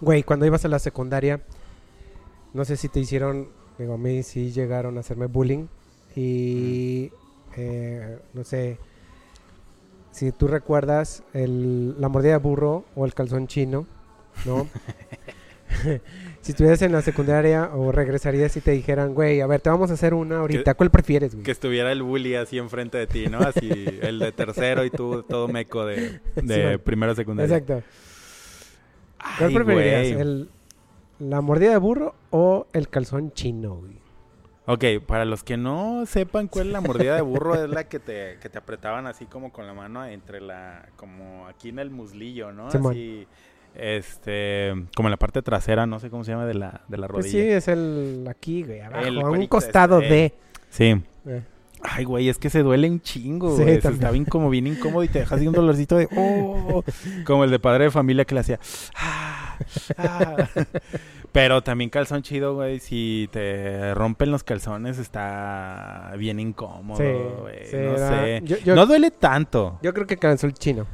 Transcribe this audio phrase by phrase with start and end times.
[0.00, 1.40] Güey, cuando ibas a la secundaria,
[2.52, 3.48] no sé si te hicieron,
[3.78, 5.66] digo, a mí sí llegaron a hacerme bullying.
[6.14, 7.10] Y,
[7.56, 8.78] eh, no sé,
[10.10, 13.86] si tú recuerdas el, la mordida de burro o el calzón chino,
[14.44, 14.66] ¿no?
[16.40, 19.90] si estuvieras en la secundaria o regresarías y te dijeran, güey, a ver, te vamos
[19.90, 21.44] a hacer una ahorita, ¿cuál prefieres, güey?
[21.44, 23.40] Que estuviera el bully así enfrente de ti, ¿no?
[23.40, 23.68] Así,
[24.00, 27.56] el de tercero y tú todo meco de, de Sí, primero secundaria.
[27.56, 27.82] Exacto.
[29.38, 30.20] ¿Cuál preferirías?
[30.20, 30.48] ¿El,
[31.18, 33.98] ¿La mordida de burro o el calzón chino, güey?
[34.66, 38.00] Ok, para los que no sepan cuál es la mordida de burro, es la que
[38.00, 41.90] te, que te apretaban así como con la mano entre la, como aquí en el
[41.90, 42.70] muslillo, ¿no?
[42.70, 42.92] Simón.
[42.92, 43.28] Así,
[43.76, 47.06] este, como en la parte trasera, no sé cómo se llama, de la, de la
[47.06, 47.56] Pues sí, rodilla.
[47.56, 50.34] es el aquí, güey, abajo, El a un costado este, de...
[50.70, 51.02] Sí.
[51.26, 51.42] Eh.
[51.88, 53.74] Ay, güey, es que se duele un chingo, Sí, güey.
[53.76, 56.08] Está bien como bien incómodo y te deja así un dolorcito de...
[56.16, 56.82] "Oh",
[57.24, 58.58] como el de padre de familia que le hacía...
[58.94, 59.56] "Ah,
[59.98, 60.36] ah".
[61.32, 62.80] Pero también calzón chido, güey.
[62.80, 67.66] Si te rompen los calzones está bien incómodo, Sí, güey.
[67.66, 68.40] sí, no era- sé.
[68.44, 69.78] yo- yo- No duele tanto.
[69.82, 70.86] Yo creo que calzón chino.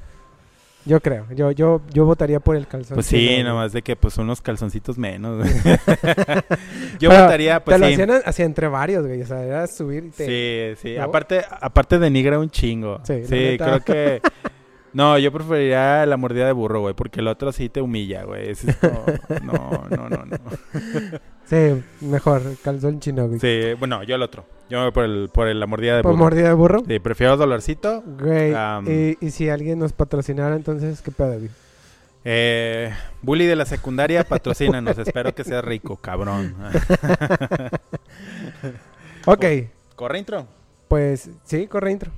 [0.84, 1.27] Yo creo.
[1.34, 4.98] Yo, yo, yo votaría por el calzón Pues sí, nomás de que pues unos calzoncitos
[4.98, 5.47] menos.
[6.98, 7.92] Yo Pero votaría, pues te lo sí.
[7.92, 9.22] hacían hacia entre varios, güey.
[9.22, 10.75] O sea, era subir y te...
[10.77, 10.97] Sí, sí.
[10.97, 11.05] ¿no?
[11.05, 13.00] Aparte, aparte denigra un chingo.
[13.05, 14.20] Sí, Sí, creo que.
[14.95, 18.51] No, yo preferiría la mordida de burro, güey, porque el otro sí te humilla, güey.
[18.51, 19.05] Es como-
[19.43, 20.39] No, no, no, no.
[21.47, 23.41] Sí, mejor, calzón chino, güey.
[23.41, 24.45] Sí, bueno, yo el otro.
[24.71, 26.25] Yo me voy por, el, por el- la mordida de ¿Por burro.
[26.25, 26.83] mordida de burro?
[26.87, 28.03] Sí, prefiero dolorcito.
[28.07, 28.87] Güey, Am.
[28.89, 31.51] y, y si alguien nos patrocinara, entonces, ¿qué pedo, güey?
[32.25, 34.97] Eh, bully de la secundaria, patrocínanos.
[34.99, 36.55] Espero que sea rico, cabrón.
[39.25, 39.45] Ok,
[39.97, 40.47] ¿Corre intro?
[40.89, 42.11] pues sí, corre intro.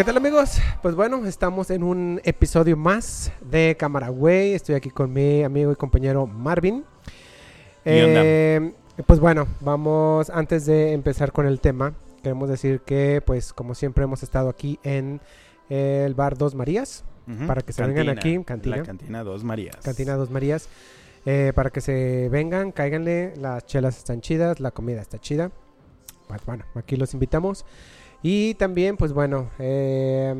[0.00, 0.56] ¿Qué tal amigos?
[0.80, 4.54] Pues bueno, estamos en un episodio más de Cámara Güey.
[4.54, 6.86] Estoy aquí con mi amigo y compañero Marvin.
[7.84, 8.72] Eh,
[9.04, 14.04] pues bueno, vamos, antes de empezar con el tema, queremos decir que pues como siempre
[14.04, 15.20] hemos estado aquí en
[15.68, 17.46] el bar Dos Marías, Ujú.
[17.46, 18.76] Para que se vengan aquí, cantina.
[18.78, 19.76] La cantina Dos Marías.
[19.84, 20.70] Cantina Dos Marías,
[21.26, 25.50] eh, para que se vengan, cáiganle, las chelas están chidas, la comida está chida.
[26.26, 27.66] Pues bueno, aquí los invitamos.
[28.22, 30.34] Y también, pues bueno, eh,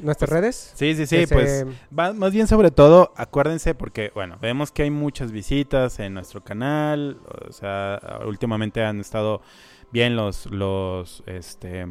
[0.00, 0.72] nuestras Pues, redes.
[0.74, 1.64] Sí, sí, sí, se- pues
[1.98, 6.42] va- más bien sobre todo, acuérdense porque, bueno, vemos que hay muchas visitas en nuestro
[6.42, 9.40] canal, o sea, últimamente han estado
[9.92, 11.86] bien los, los, este,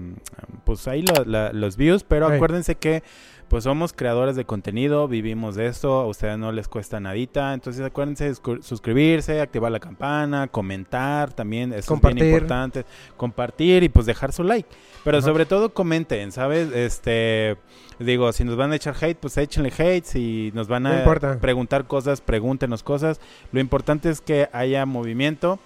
[0.65, 3.03] pues ahí lo- la- los views, pero acuérdense que,
[3.47, 7.85] pues somos creadores de contenido, vivimos de esto, a ustedes no les cuesta nadita, entonces
[7.85, 12.85] acuérdense de suscri- suscribirse, activar la campana, comentar también, eso es bien importante,
[13.17, 14.69] compartir y pues dejar su like,
[15.03, 15.27] pero Ajá.
[15.27, 16.71] sobre todo comenten, ¿sabes?
[16.73, 17.57] Este,
[17.99, 21.03] digo, si nos van a echar hate, pues échenle hate, si nos van a
[21.41, 23.19] preguntar cosas, pregúntenos cosas,
[23.51, 25.59] lo importante es que haya movimiento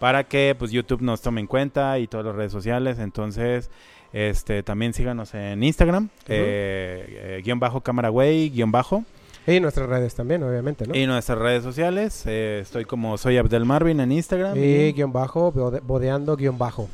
[0.00, 3.70] para que pues YouTube nos tome en cuenta y todas las redes sociales, entonces
[4.12, 9.04] este también síganos en Instagram, eh, eh, guion bajo cámara güey, guion bajo,
[9.46, 10.94] Y nuestras redes también, obviamente, ¿no?
[10.96, 15.12] y nuestras redes sociales, eh, estoy como soy Abdel Marvin en Instagram, Y y- guion
[15.12, 16.88] bajo, bode- bodeando guion bajo.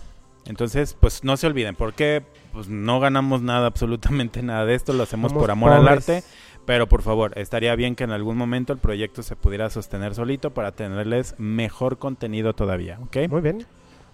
[0.44, 5.03] entonces pues no se olviden, porque pues no ganamos nada, absolutamente nada de esto, lo
[5.05, 6.23] hacemos Somos por amor al arte,
[6.66, 10.50] pero por favor, estaría bien que en algún momento el proyecto se pudiera sostener solito
[10.53, 13.28] para tenerles mejor contenido todavía, ¿ok?
[13.31, 13.65] Muy bien.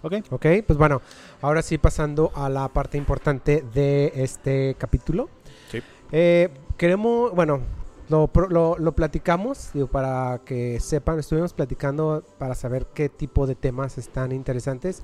[0.03, 0.13] Ok.
[0.31, 1.01] Ok, pues bueno,
[1.41, 5.29] ahora sí pasando a la parte importante de este capítulo.
[5.71, 5.81] Sí.
[6.11, 7.61] Eh, queremos, bueno,
[8.09, 13.47] lo, pro- lo, lo platicamos, digo, para que sepan, estuvimos platicando para saber qué tipo
[13.47, 15.03] de temas están interesantes.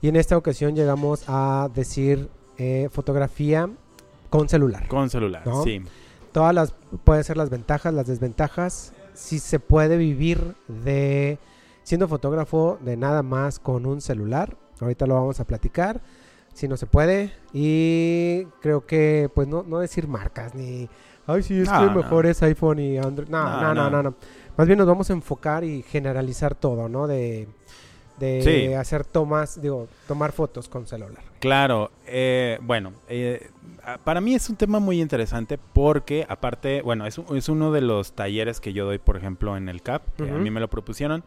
[0.00, 3.68] Y en esta ocasión llegamos a decir eh, fotografía
[4.30, 4.86] con celular.
[4.88, 5.64] Con celular, ¿No?
[5.64, 5.82] sí.
[6.36, 6.74] Todas las,
[7.04, 11.38] pueden ser las ventajas, las desventajas, si se puede vivir de
[11.82, 14.54] siendo fotógrafo de nada más con un celular.
[14.78, 16.02] Ahorita lo vamos a platicar.
[16.52, 17.32] Si no se puede.
[17.54, 20.90] Y creo que, pues, no, no decir marcas ni.
[21.26, 21.94] Ay, sí, es No, que no.
[21.94, 23.30] mejor es iPhone y Android.
[23.30, 23.88] No, no, no.
[23.88, 24.14] no, no.
[24.58, 27.06] Más bien nos vamos a enfocar y generalizar todo, ¿no?
[27.06, 27.48] De,
[28.18, 28.72] de Sí.
[28.74, 31.22] hacer tomas, digo, tomar fotos con celular.
[31.40, 33.50] Claro, eh, bueno, eh,
[34.04, 38.12] para mí es un tema muy interesante porque aparte, bueno, es, es uno de los
[38.14, 41.22] talleres que yo doy, por ejemplo, en el CAP, que a mí me lo propusieron.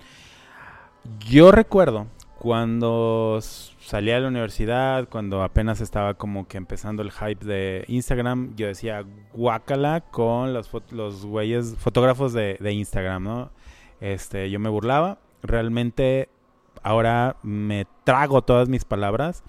[1.29, 2.07] Yo recuerdo
[2.39, 7.85] cuando s- salí a la universidad, cuando apenas estaba como que empezando el hype de
[7.87, 13.51] Instagram, yo decía guácala con los, los güeyes, fotógrafos de, de Instagram, ¿no?
[14.01, 15.19] Este, yo me burlaba.
[15.41, 16.29] Realmente
[16.83, 19.43] ahora me trago todas mis palabras.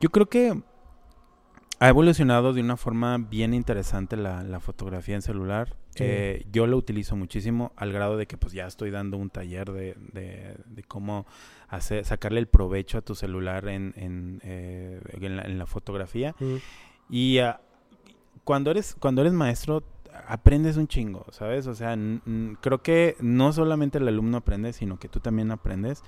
[0.00, 0.60] Yo creo que
[1.80, 5.76] ha evolucionado de una forma bien interesante la, la fotografía en celular.
[5.90, 6.04] Sí.
[6.06, 9.70] Eh, yo lo utilizo muchísimo al grado de que pues ya estoy dando un taller
[9.70, 11.26] de, de- de cómo
[11.68, 16.34] hacer, sacarle el provecho a tu celular en, en, eh, en la, en la fotografía.
[17.08, 17.60] Y ah,
[18.44, 19.84] cuando eres cuando eres maestro
[20.28, 21.66] aprendes un chingo, ¿sabes?
[21.66, 21.96] O sea,
[22.60, 26.02] creo que no solamente el alumno aprende, sino que tú también aprendes.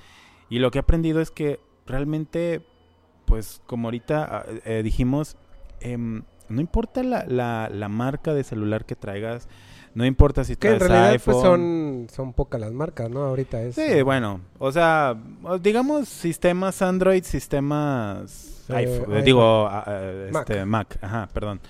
[0.49, 2.65] Y lo que he aprendido es que realmente,
[3.25, 5.37] pues como ahorita ah, eh, dijimos,
[5.81, 9.49] em, no importa la, la, la marca de celular que traigas,
[9.95, 11.23] no importa si Que en traes realidad iPhone.
[11.23, 13.25] pues son, son pocas las marcas, ¿no?
[13.25, 13.77] Ahorita es...
[13.77, 15.17] Sí, bueno, o sea,
[15.61, 19.25] digamos sistemas Android, sistemas Eh, iPhone, eh, iPhone.
[19.25, 20.51] digo, ah, ah, Mac.
[20.51, 20.99] este, Mac.
[21.03, 21.61] ajá, perdón.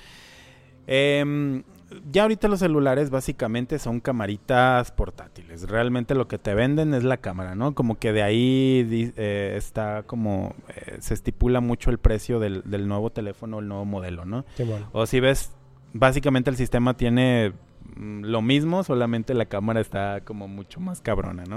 [0.87, 1.63] Em,
[2.11, 5.69] ya ahorita los celulares básicamente son camaritas portátiles.
[5.69, 7.75] Realmente lo que te venden es la cámara, ¿no?
[7.75, 12.89] Como que de ahí eh, está como eh, se estipula mucho el precio del, del
[12.89, 14.45] nuevo teléfono, el nuevo modelo, ¿no?
[14.57, 14.87] Simón.
[14.93, 15.53] O si ves,
[15.93, 17.53] básicamente el sistema tiene
[17.99, 21.57] lo mismo, solamente la cámara está como mucho más cabrona, ¿no?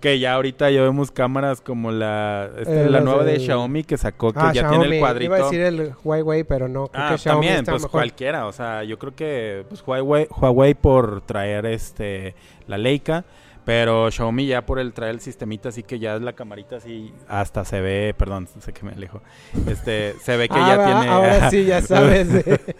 [0.00, 3.96] Que ya ahorita ya vemos cámaras como la, esta, Eh, la nueva de Xiaomi que
[3.98, 4.78] sacó, que Ah, ya Xiaomi.
[4.78, 5.24] tiene el cuadrito.
[5.26, 6.88] Iba a decir el Huawei, pero no.
[6.88, 7.90] Creo Ah, que Xiaomi también, está pues mejor.
[8.00, 12.34] cualquiera, o sea, yo creo que pues Huawei, Huawei por traer este
[12.66, 13.24] la Leica,
[13.66, 17.12] pero Xiaomi ya por el traer el sistemita así que ya es la camarita así
[17.28, 19.20] hasta se ve, perdón, sé que me alejo.
[19.66, 22.28] Este, se ve que ya tiene Ahora sí, ya sabes.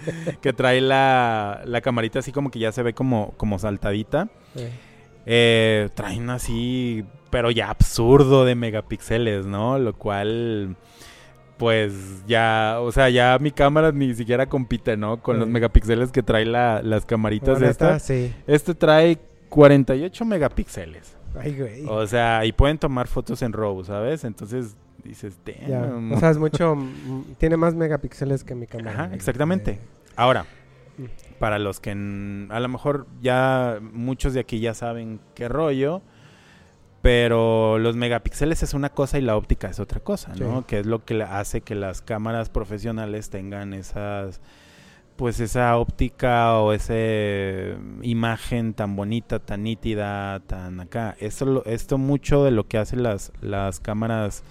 [0.40, 4.28] que trae la, la camarita así como que ya se ve como como saltadita.
[4.54, 4.70] Eh.
[5.26, 9.76] Eh, traen así, pero ya absurdo de megapíxeles, ¿no?
[9.80, 10.76] Lo cual,
[11.56, 15.20] pues ya, o sea, ya mi cámara ni siquiera compite, ¿no?
[15.20, 15.52] Con los Sí.
[15.52, 18.02] megapíxeles que trae la, las camaritas neta, estas.
[18.04, 18.32] sí.
[18.46, 19.18] Este trae
[19.48, 21.16] 48 megapíxeles.
[21.38, 21.84] Ay, güey.
[21.86, 24.24] O sea, y pueden tomar fotos en RAW, ¿sabes?
[24.24, 25.38] Entonces dices,
[25.68, 25.80] Ya.
[25.82, 26.12] damn.
[26.12, 26.74] O sea, es mucho.
[26.76, 29.04] mm, tiene más megapíxeles que mi cámara.
[29.04, 29.78] Ajá, exactamente.
[30.16, 30.46] Ahora,
[30.98, 31.04] Mm.
[31.38, 36.00] para los que a lo mejor ya muchos de aquí ya saben qué rollo,
[37.02, 40.60] pero los megapíxeles es una cosa y la óptica es otra cosa, ¿no?
[40.60, 40.64] Sí.
[40.66, 44.40] Que es lo que hace que las cámaras profesionales tengan esas
[45.16, 46.94] pues esa óptica o esa
[48.02, 51.16] imagen tan bonita, tan nítida, tan acá.
[51.20, 54.44] Esto, esto mucho de lo que hacen las, las cámaras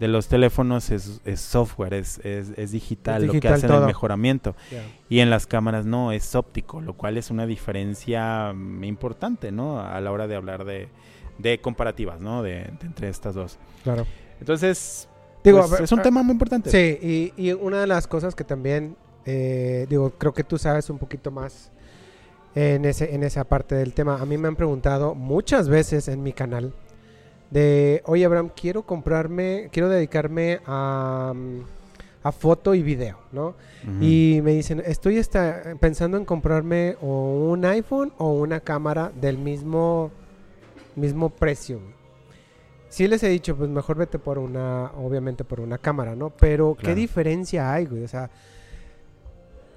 [0.00, 4.54] de los teléfonos es, es software, es, es, es digital, lo que hacen el mejoramiento.
[5.08, 9.80] Y en las cámaras no, es óptico, lo cual es una diferencia mm, importante, ¿no?
[9.80, 10.88] A la hora de hablar de,
[11.38, 12.42] de comparativas, ¿no?
[12.42, 13.58] De, de entre estas dos.
[13.84, 14.06] Claro.
[14.38, 15.08] Entonces,
[15.46, 16.70] Digo, pues, ver, es un ah, tema muy importante.
[16.70, 18.96] Sí, y, y una de las cosas que también,
[19.26, 21.70] eh, digo, creo que tú sabes un poquito más
[22.54, 24.20] en, ese, en esa parte del tema.
[24.20, 26.72] A mí me han preguntado muchas veces en mi canal
[27.50, 31.58] de, oye Abraham, quiero comprarme, quiero dedicarme a, mm,
[32.22, 33.54] a foto y video, ¿no?
[34.00, 39.38] Y me dicen, estoy esta- pensando en comprarme o un iPhone o una cámara del
[39.38, 40.10] mismo,
[40.96, 41.78] mismo precio.
[41.78, 41.94] güey".
[42.88, 46.30] Sí les he dicho, pues mejor vete por una, obviamente por una cámara, ¿no?
[46.30, 48.02] Pero ¿qué diferencia hay, güey?
[48.02, 48.28] O sea,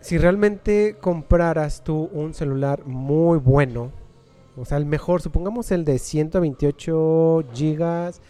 [0.02, 3.92] si realmente compraras tú un celular muy bueno,
[4.58, 8.22] o sea, el mejor, supongamos el de 128 gigas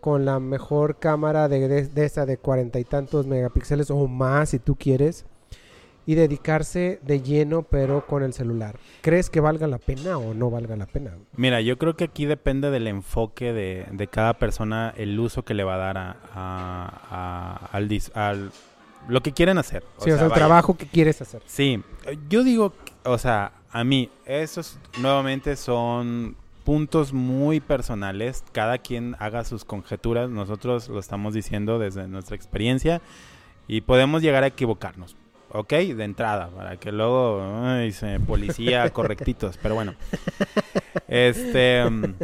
[0.00, 4.50] con la mejor cámara de, de, de esa de cuarenta y tantos megapíxeles o más
[4.50, 5.26] si tú quieres
[6.08, 8.76] y dedicarse de lleno pero con el celular.
[9.02, 11.12] ¿Crees que valga la pena o no valga la pena?
[11.36, 15.54] Mira, yo creo que aquí depende del enfoque de, de cada persona, el uso que
[15.54, 18.52] le va a dar a, al, al-
[19.08, 19.84] lo que quieren hacer.
[19.98, 20.34] sí, o sea, el vaya.
[20.34, 21.42] trabajo que quieres hacer.
[21.46, 21.82] Sí,
[22.28, 22.72] yo digo,
[23.04, 28.42] o sea, a mí, esos nuevamente son puntos muy personales.
[28.52, 30.28] Cada quien haga sus conjeturas.
[30.30, 33.00] Nosotros lo estamos diciendo desde nuestra experiencia
[33.68, 35.14] y podemos llegar a equivocarnos.
[35.52, 35.70] ¿Ok?
[35.72, 39.58] De entrada, para que luego, ay, se policía correctitos.
[39.62, 39.94] Pero bueno,
[41.08, 41.88] este.
[41.88, 42.14] mm,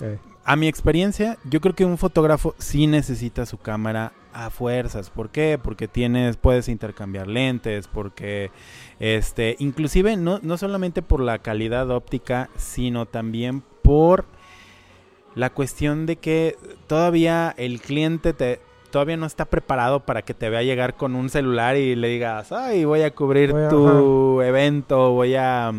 [0.00, 5.10] Eh, a mi experiencia, yo creo que un fotógrafo sí necesita su cámara a fuerzas.
[5.10, 5.58] ¿Por qué?
[5.62, 8.50] Porque tienes, puedes intercambiar lentes, porque
[9.00, 14.24] este, inclusive no, no solamente por la calidad óptica, sino también por
[15.34, 18.60] la cuestión de que todavía el cliente te
[18.90, 22.52] todavía no está preparado para que te vea llegar con un celular y le digas,
[22.52, 25.72] ay, voy a cubrir Voy a- tu evento, voy a,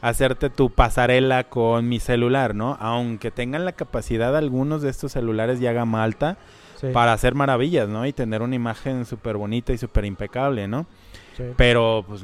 [0.00, 2.76] hacerte tu pasarela con mi celular, ¿no?
[2.80, 6.38] Aunque tengan la capacidad algunos de estos celulares ya gama alta
[6.76, 8.06] Sí, para hacer maravillas, ¿no?
[8.06, 10.86] Y tener una imagen súper bonita y súper impecable, ¿no?
[11.36, 11.42] sí.
[11.56, 12.22] Pero pues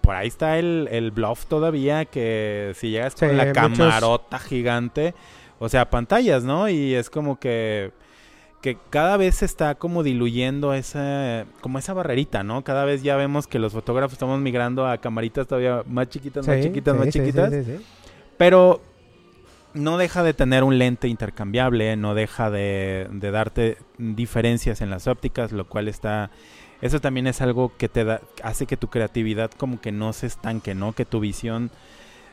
[0.00, 4.38] por ahí está el, el bluff todavía que si llegas con Sí, la muchos- camarota
[4.38, 5.14] gigante,
[5.58, 6.68] o sea, pantallas, ¿no?
[6.68, 7.92] Y es como que
[8.60, 12.62] que cada vez se está como diluyendo esa como esa barrerita, ¿no?
[12.62, 16.60] Cada vez ya vemos que los fotógrafos estamos migrando a camaritas todavía más chiquitas, más
[16.60, 17.50] chiquitas, más chiquitas.
[17.52, 17.76] sí, sí.
[18.36, 18.82] Pero
[19.74, 25.06] no deja de tener un lente intercambiable, no deja de, de darte diferencias en las
[25.06, 26.30] ópticas, lo cual está...
[26.80, 30.26] Eso también es algo que te da, hace que tu creatividad como que no se
[30.26, 30.94] estanque, ¿no?
[30.94, 31.70] Que tu visión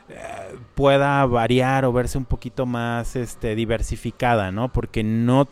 [0.08, 4.72] eh, pueda variar o verse un poquito más este, diversificada, ¿no?
[4.72, 5.46] Porque no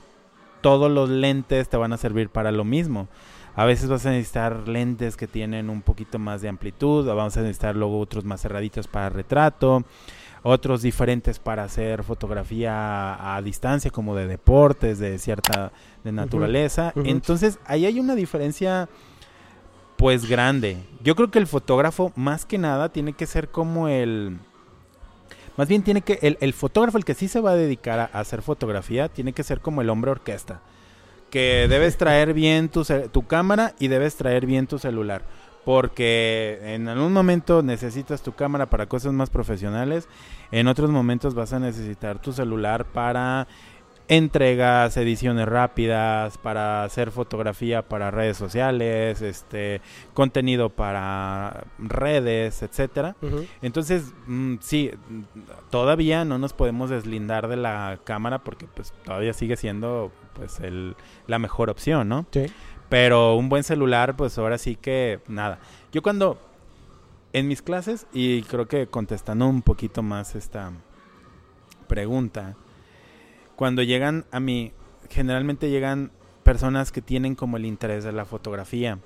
[0.62, 3.06] todos los lentes te van a servir para lo mismo.
[3.54, 7.36] A veces vas a necesitar lentes que tienen un poquito más de amplitud, o vamos
[7.36, 9.84] a necesitar luego otros más cerraditos para retrato,
[10.46, 12.72] otros diferentes para hacer fotografía
[13.14, 15.72] a, a distancia, como de deportes, de cierta
[16.04, 16.92] de naturaleza.
[16.94, 18.88] Entonces, ahí hay una diferencia
[19.96, 20.78] pues grande.
[21.02, 24.38] Yo creo que el fotógrafo, más que nada, tiene que ser como el.
[25.56, 26.20] Más bien tiene que.
[26.22, 29.32] El, el fotógrafo, el que sí se va a dedicar a, a hacer fotografía, tiene
[29.32, 30.60] que ser como el hombre orquesta.
[31.30, 35.22] Que debes traer bien tu, tu cámara y debes traer bien tu celular.
[35.66, 40.08] Porque en algún momento necesitas tu cámara para cosas más profesionales.
[40.52, 43.48] En otros momentos vas a necesitar tu celular para
[44.08, 49.80] entregas, ediciones rápidas, para hacer fotografía para redes sociales, este
[50.14, 53.16] contenido para redes, etcétera.
[53.60, 54.92] Entonces, mm, sí,
[55.70, 60.94] todavía no nos podemos deslindar de la cámara porque pues todavía sigue siendo pues el,
[61.26, 62.26] la mejor opción, ¿no?
[62.30, 62.46] Sí.
[62.88, 65.58] Pero un buen celular, pues ahora sí que nada.
[65.92, 66.38] Yo cuando
[67.32, 70.72] en mis clases, y creo que contestando un poquito más esta
[71.88, 72.56] pregunta,
[73.56, 74.72] cuando llegan a mí,
[75.10, 76.12] generalmente llegan
[76.42, 78.98] personas que tienen como el interés de la fotografía,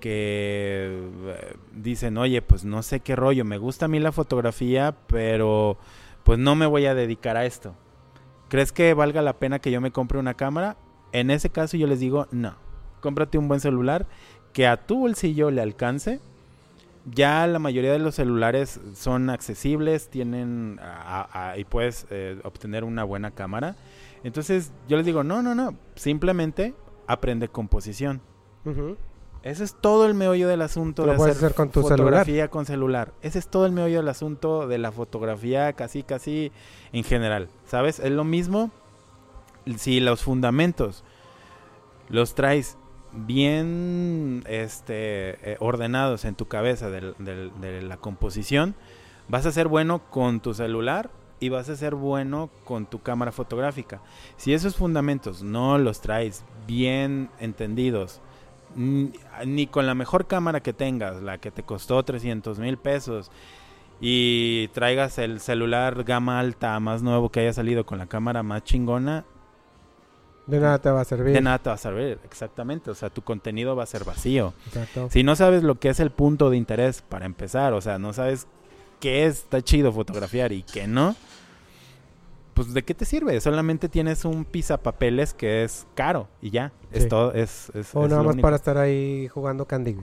[0.00, 4.94] que eh, dicen, oye, pues no sé qué rollo, me gusta a mí la fotografía,
[5.06, 5.78] pero
[6.24, 7.74] pues no me voy a dedicar a esto.
[8.48, 10.76] ¿Crees que valga la pena que yo me compre una cámara?
[11.12, 12.54] En ese caso yo les digo, no,
[13.04, 14.06] cómprate un buen celular
[14.54, 16.20] que a tu bolsillo le alcance.
[17.06, 22.82] Ya la mayoría de los celulares son accesibles, tienen a- a- y puedes eh, obtener
[22.82, 23.76] una buena cámara.
[24.24, 26.72] Entonces yo les digo, no, no, no, simplemente
[27.06, 28.22] aprende composición.
[29.42, 32.48] Ese es todo el meollo del asunto Lo de puedes hacer hacer con tu fotografía
[32.48, 33.12] con celular.
[33.20, 36.50] Ese es todo el meollo del asunto de la fotografía casi casi
[36.94, 37.98] en general, ¿sabes?
[38.00, 38.70] Es lo mismo
[39.76, 41.04] si los fundamentos
[42.08, 42.78] los traes
[43.14, 48.74] bien este eh, ordenados en tu cabeza de la composición,
[49.28, 53.32] vas a ser bueno con tu celular y vas a ser bueno con tu cámara
[53.32, 54.00] fotográfica.
[54.36, 58.20] Si esos fundamentos no los traes bien entendidos,
[58.76, 63.30] ni con la mejor cámara que tengas, la que te costó 300 mil pesos,
[64.00, 68.64] y traigas el celular gama alta más nuevo que haya salido con la cámara más
[68.64, 69.24] chingona,
[70.46, 71.32] De nada te va a servir.
[71.34, 72.90] de nada te va a servir, exactamente.
[72.90, 74.52] O sea, tu contenido va a ser vacío.
[74.66, 75.08] Exacto.
[75.10, 78.12] Si no sabes lo que es el punto de interés para empezar, o sea, no
[78.12, 78.46] sabes
[79.00, 81.16] qué está chido fotografiar y qué no,
[82.52, 83.40] pues de qué te sirve?
[83.40, 86.72] Solamente tienes un pisapapeles que es caro y ya.
[86.92, 87.08] Es Sí.
[87.08, 88.42] todo, es, es, O es nada más único.
[88.42, 89.96] para estar ahí jugando Candy.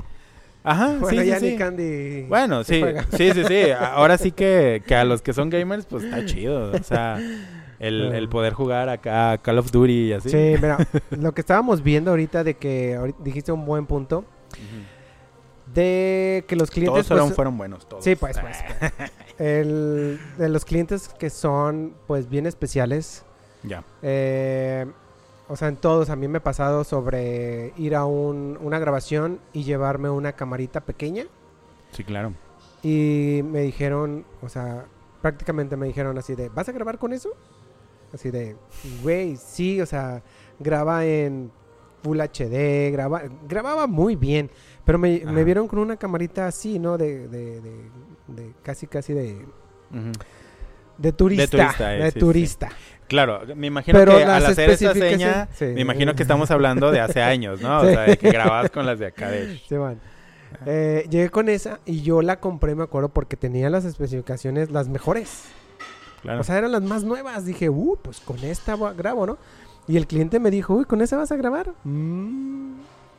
[0.63, 1.51] Ajá, Bueno, sí, ya sí.
[1.51, 2.23] ni Candy.
[2.23, 3.05] Bueno, sí, juega.
[3.15, 3.61] sí, sí, sí.
[3.71, 6.71] Ahora sí que, que a los que son gamers, pues está chido.
[6.73, 7.17] O sea,
[7.87, 10.29] el, poder jugar acá Call of Duty y así.
[10.29, 10.77] Sí, mira,
[11.11, 14.23] lo que estábamos viendo ahorita de que ahorita dijiste un buen punto
[15.73, 18.03] de que los clientes Todos fueron, pues, fueron buenos, todos.
[18.03, 18.57] Sí, pues, pues.
[19.37, 23.23] el, de los clientes que son pues bien especiales
[23.63, 23.83] Ya.
[24.01, 24.85] eh,
[25.47, 29.39] o sea, en todos a mí me ha pasado sobre ir a un- una grabación
[29.53, 31.25] y llevarme una camarita pequeña
[31.91, 32.33] Sí, claro.
[32.83, 34.85] y me dijeron, o sea,
[35.21, 37.29] prácticamente me dijeron así de, ¿vas a grabar con eso?
[38.13, 38.55] Así de,
[39.01, 40.21] güey, sí, o sea,
[40.59, 41.51] graba en
[42.03, 44.49] Full HD, graba, grababa muy bien,
[44.83, 46.97] pero me, me vieron con una camarita así, ¿no?
[46.97, 47.71] De, de, de,
[48.27, 49.45] de casi, casi de,
[50.97, 52.19] de turista, de turista, eh, sí.
[52.19, 52.69] turista.
[53.07, 55.65] Claro, me imagino Pero que al hacer esa seña, sí.
[55.65, 57.81] me imagino que estamos hablando de hace años, ¿no?
[57.81, 59.59] O sea, de que grababas con las de acá de...
[60.65, 64.89] Eh, llegué con esa y yo la compré, me acuerdo, porque tenía las especificaciones las
[64.89, 65.45] mejores.
[66.21, 66.41] Claro.
[66.41, 67.45] O sea, eran las más nuevas.
[67.45, 69.37] Dije, uh, pues con esta grabo, ¿no?
[69.87, 71.73] Y el cliente me dijo, uy, ¿con esa vas a grabar?
[71.83, 72.73] Mm.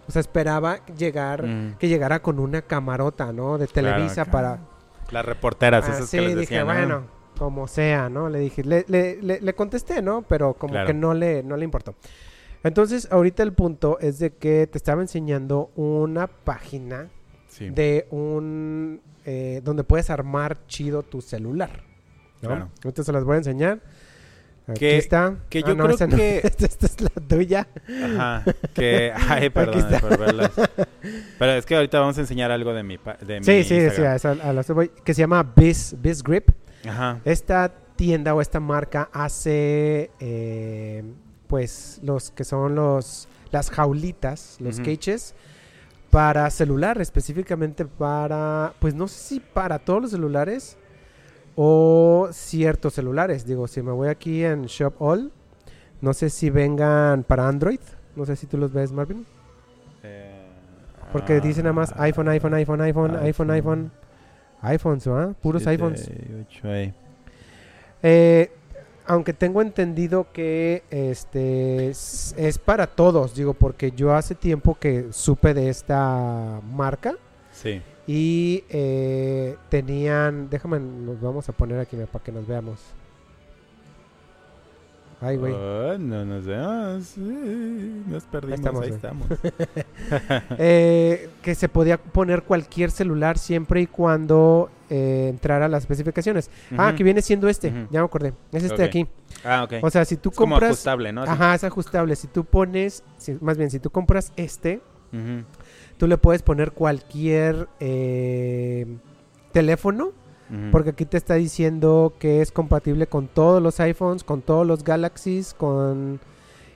[0.08, 1.74] O sea, esperaba llegar, Mm.
[1.78, 3.58] que llegara con una camarota, ¿no?
[3.58, 4.30] De Televisa claro.
[4.30, 4.58] para...
[5.10, 6.72] Las reporteras, Ah, esas sí, que les dije, decían, ¿no?
[6.72, 7.02] bueno,
[7.38, 8.28] como sea, ¿no?
[8.28, 10.22] Le dije, le, le, le, le contesté, ¿no?
[10.22, 10.86] Pero como Claro.
[10.86, 11.94] que no le, no le importó.
[12.64, 17.08] Entonces, ahorita el punto es de que te estaba enseñando una página
[17.48, 17.68] Sí.
[17.70, 19.00] de un...
[19.24, 21.82] eh, donde puedes armar chido tu celular.
[22.42, 22.48] ¿No?
[22.48, 22.68] Claro.
[22.84, 23.80] Ahorita se las voy a enseñar.
[24.68, 25.36] Aquí Que- está.
[25.50, 26.16] que Ah, yo no, creo esa no.
[26.16, 27.66] que- esta, esta es la tuya.
[28.04, 28.44] Ajá.
[28.74, 30.50] Que, ay, perdón por verlas.
[31.38, 32.96] Pero es que ahorita vamos a enseñar algo de mi,
[33.26, 34.12] de mi Sí, sí, sí, Instagram.
[34.12, 34.64] a, esa- a la
[35.04, 36.50] que se llama Biz, Biz Grip.
[36.88, 37.20] Ajá.
[37.24, 41.02] Esta tienda o esta marca hace, eh,
[41.48, 44.84] pues, los que son los las jaulitas, los Ujú.
[44.86, 45.34] cages,
[46.08, 50.78] para celular, específicamente para, pues no sé si para todos los celulares
[51.56, 53.46] o ciertos celulares.
[53.46, 55.30] Digo, si me voy aquí en Shop All,
[56.00, 57.80] no sé si vengan para Android.
[58.16, 59.24] No sé si tú los ves, Marvin.
[60.02, 60.46] Eh,
[61.12, 63.90] Porque dice nada más ah, iPhone, iPhone, iPhone, iPhone, iPhone, iPhone.
[64.62, 65.34] iPhones, ¿ah?
[65.40, 66.10] Puros siete iPhones.
[66.40, 66.68] ocho.
[68.02, 68.50] Eh,
[69.06, 75.08] aunque tengo entendido que este es, es para todos, digo, porque yo hace tiempo que
[75.12, 77.16] supe de esta marca
[77.52, 77.82] Sí.
[78.06, 82.80] Y eh, tenían, déjame, nos vamos a poner aquí para que nos veamos.
[85.24, 85.52] Ay, güey.
[85.52, 87.16] Oh, no nos vemos.
[87.16, 88.58] Nos perdimos.
[88.58, 89.28] estamos, Ahí estamos.
[90.58, 96.50] Eh, que se podía poner cualquier celular siempre y cuando eh, entrara las especificaciones.
[96.76, 98.34] Ah, que viene siendo este, ya me acordé.
[98.50, 98.88] Es este Ok.
[98.88, 99.06] aquí.
[99.44, 99.74] Ah, ok.
[99.82, 100.72] O sea, si tú es como compras...
[100.72, 101.22] ajustable, ¿no?
[101.22, 101.30] Así.
[101.32, 102.16] Ajá, es ajustable.
[102.16, 104.80] Si tú pones, si- más bien, si tú compras este,
[105.12, 105.44] Ujú.
[105.98, 108.86] tú le puedes poner cualquier eh,
[109.52, 110.12] teléfono,
[110.70, 114.84] porque aquí te está diciendo que es compatible con todos los iPhones, con todos los
[114.84, 116.20] Galaxies, con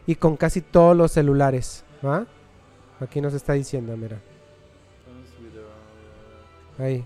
[0.07, 2.26] y con casi todos los celulares, ¿va?
[3.00, 4.19] Aquí nos está diciendo, mira,
[6.78, 7.05] ahí.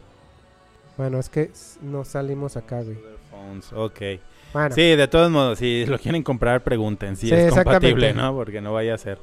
[0.97, 2.99] Bueno, es que s- no salimos acá, güey.
[3.75, 4.01] Ok.
[4.53, 8.13] Bueno, Sí, de todos modos, si lo quieren comprar, pregunten si Sí, es compatible.
[8.13, 8.35] ¿no?
[8.35, 9.19] Porque no vaya a ser.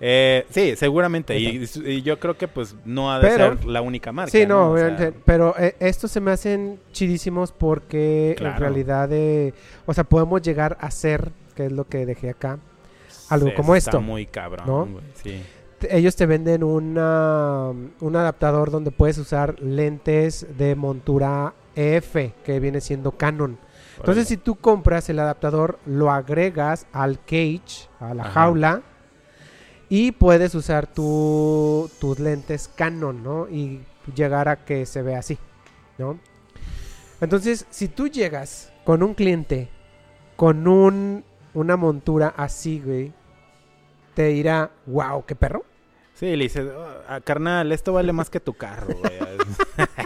[0.00, 1.38] Eh, sí, seguramente.
[1.38, 4.30] Y, y yo creo que pues no ha de Pero- ser la única marca.
[4.30, 9.08] Sí, no, O sea, obviamente, pero eh, estos se me hacen chidísimos porque en realidad,
[9.12, 9.54] eh,
[9.86, 12.58] o sea, podemos llegar a ser, que es lo que dejé acá,
[13.30, 15.00] algo sí, como está esto, muy cabrón, ¿no?
[15.22, 15.42] Sí.
[15.90, 22.80] ellos te venden una, un adaptador donde puedes usar lentes de montura EF, que viene
[22.80, 23.58] siendo Canon.
[23.98, 28.32] Entonces, si tú compras el adaptador, lo agregas al cage, a la Ajá.
[28.32, 28.82] jaula,
[29.88, 33.48] y puedes usar tu- tus lentes Canon, ¿no?
[33.48, 33.82] Y
[34.14, 35.38] llegar a que se vea así,
[35.98, 36.18] ¿no?
[37.20, 39.68] Entonces, si tú llegas con un cliente
[40.36, 43.12] con un, una montura así, güey,
[44.14, 45.64] te dirá, wow, qué perro.
[46.14, 49.12] Sí, le dices, "Oh, carnal, esto vale más que tu carro, güey.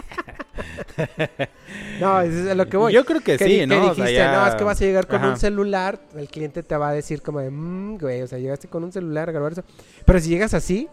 [1.99, 2.93] No, es a lo que voy.
[2.93, 3.77] Yo creo que, que, sí, que ¿no?
[3.77, 5.29] O dijiste, sea, ya- no, es que vas a llegar con Ajá.
[5.29, 8.67] un celular, el cliente te va a decir como de, mmm, güey, o sea, llegaste
[8.67, 9.63] con un celular a grabar eso.
[10.05, 10.87] Pero si llegas así,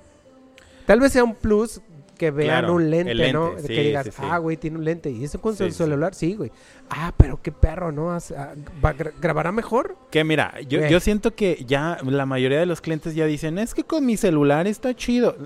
[0.87, 1.81] tal vez sea un plus
[2.17, 3.53] que vean Claro, un lente, ¿no?
[3.59, 4.23] sí, que digas, sí, sí.
[4.29, 5.09] ah, güey, tiene un lente.
[5.09, 6.15] ¿Y eso con su celular?
[6.15, 6.51] Sí, güey.
[6.91, 8.11] Ah, pero qué perro, ¿no?
[8.11, 8.19] Ah,
[8.85, 9.97] ¿va a gra- ¿Grabará mejor?
[10.11, 13.73] Que mira, yo, yo siento que ya la mayoría de los clientes ya dicen, es
[13.73, 15.37] que con mi celular está chido.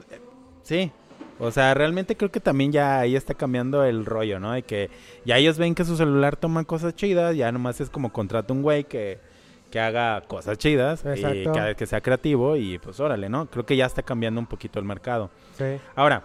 [0.62, 0.90] Sí.
[1.42, 4.52] O sea, realmente creo que también ya ahí está cambiando el rollo, ¿no?
[4.52, 4.90] De que
[5.24, 8.62] ya ellos ven que su celular toma cosas chidas, ya nomás es como contrata un
[8.62, 9.18] güey que,
[9.70, 11.52] que haga cosas chidas y Exacto.
[11.52, 13.46] que, que sea creativo y pues órale, ¿no?
[13.46, 15.31] Creo que ya está cambiando un poquito el mercado.
[15.59, 15.78] Sí.
[15.96, 16.22] Ahora,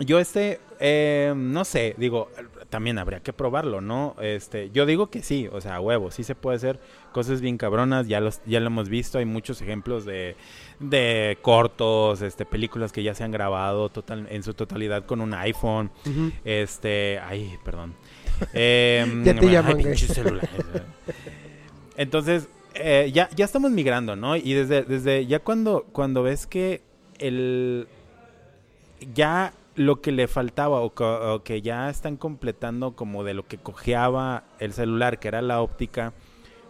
[0.00, 2.30] yo este, eh, no sé, digo,
[2.70, 4.14] también habría que probarlo, ¿no?
[4.20, 6.78] Este, yo digo que sí, o sea, a huevo, sí se puede hacer
[7.12, 10.36] cosas bien cabronas, ya los, ya lo hemos visto, hay muchos ejemplos de,
[10.78, 15.34] de cortos, este, películas que ya se han grabado total, en su totalidad con un
[15.34, 15.90] iPhone,
[16.44, 17.94] este, ay, perdón.
[18.52, 20.84] Em, Ya te ay, celulares, güey.
[21.96, 24.36] Entonces, eh, ya, ya estamos migrando, ¿no?
[24.36, 26.82] Y desde, desde ya cuando, cuando ves que
[27.18, 27.88] el
[29.14, 34.44] ya lo que le faltaba o, que ya están completando como de lo que cojeaba
[34.58, 36.12] el celular, que era la óptica,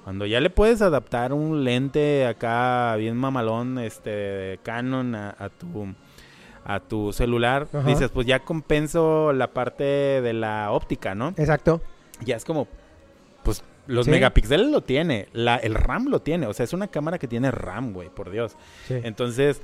[0.05, 5.95] cuando ya le puedes adaptar un lente acá bien mamalón, este Canon a, a tu
[6.65, 7.89] a tu celular, Ajá.
[7.89, 11.29] dices, pues ya compenso la parte de la óptica, ¿no?
[11.39, 11.81] Exacto.
[12.27, 12.69] Ya es como,
[13.43, 14.11] pues los Sí.
[14.11, 17.51] megapíxeles lo tiene, la, el RAM lo tiene, o sea, es una cámara que tiene
[17.51, 18.55] RAM, güey, por Dios.
[18.87, 18.97] Sí.
[19.03, 19.63] Entonces,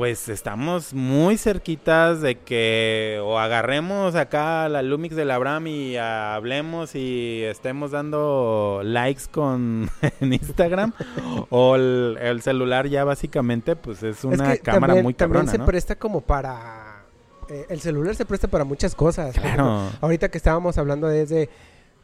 [0.00, 6.94] pues estamos muy cerquitas de que o agarremos acá la Lumix del Abraham y hablemos
[6.94, 10.94] y estemos dando likes con en Instagram
[11.50, 15.34] o el, el celular ya básicamente pues es una es que cámara también, muy también
[15.40, 15.66] cabrona, se ¿no?
[15.66, 17.04] presta como para
[17.50, 19.36] eh, el celular se presta para muchas cosas.
[19.36, 19.90] Ejemplo, Claro.
[20.00, 21.50] Ahorita que estábamos hablando desde,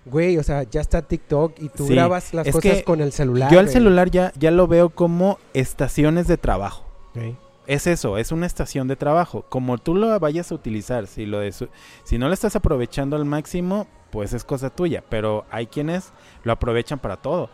[0.05, 3.13] güey, o sea, ya está TikTok y tú Sí, grabas las es cosas con el
[3.13, 3.51] celular.
[3.51, 3.73] Yo al güey.
[3.73, 6.85] celular ya, ya lo veo como estaciones de trabajo.
[7.15, 7.35] Sí.
[7.66, 9.44] Es eso, es una estación de trabajo.
[9.48, 11.68] Como tú lo vayas a utilizar, si, lo de su-
[12.05, 15.02] si no lo estás aprovechando al máximo, pues es cosa tuya.
[15.09, 16.12] Pero hay quienes
[16.44, 17.50] lo aprovechan para todo.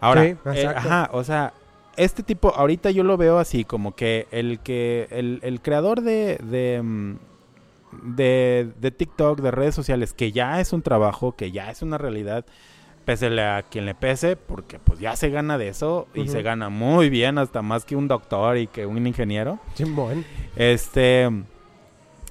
[0.00, 1.52] Ahora, Sí, eh, ajá, o sea,
[1.96, 6.38] este tipo, ahorita yo lo veo así, como que el que, el, el creador de,
[6.42, 7.16] de, mm,
[8.16, 11.98] de, de TikTok, de redes sociales, que ya es un trabajo, que ya es una
[11.98, 12.46] realidad,
[13.04, 16.68] pésele a quien le pese, porque pues ya se gana de eso y se gana
[16.68, 19.58] muy bien, hasta más que un doctor y que un ingeniero.
[19.74, 20.24] Simón.
[20.56, 21.28] Este,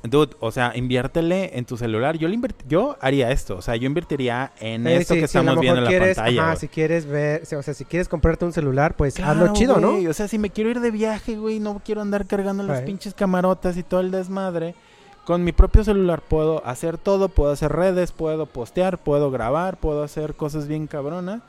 [0.03, 2.17] dude, o sea, inviértele en tu celular.
[2.17, 5.37] Yo le yo haría esto, o sea, yo invertiría en Eh, esto sí, que sí,
[5.37, 6.45] estamos viendo en la pantalla.
[6.45, 6.57] güey.
[6.57, 9.95] si quieres ver, o sea, si quieres comprarte un celular, pues Claro, hazlo chido, ¿no?
[10.09, 13.13] O sea, si me quiero ir de viaje, güey, no quiero andar cargando las pinches
[13.13, 14.75] camarotas y todo el desmadre.
[15.25, 20.03] Con mi propio celular puedo hacer todo, puedo hacer redes, puedo postear, puedo grabar, puedo
[20.03, 21.41] hacer cosas bien cabronas.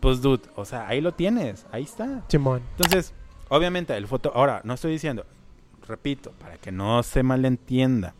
[0.00, 2.22] Pues, dude, o sea, ahí lo tienes, ahí está.
[2.28, 2.62] Simón.
[2.76, 3.14] Entonces,
[3.48, 4.32] obviamente, el foto.
[4.34, 5.24] Ahora, no estoy diciendo,
[5.86, 8.14] repito, para que no se malentienda,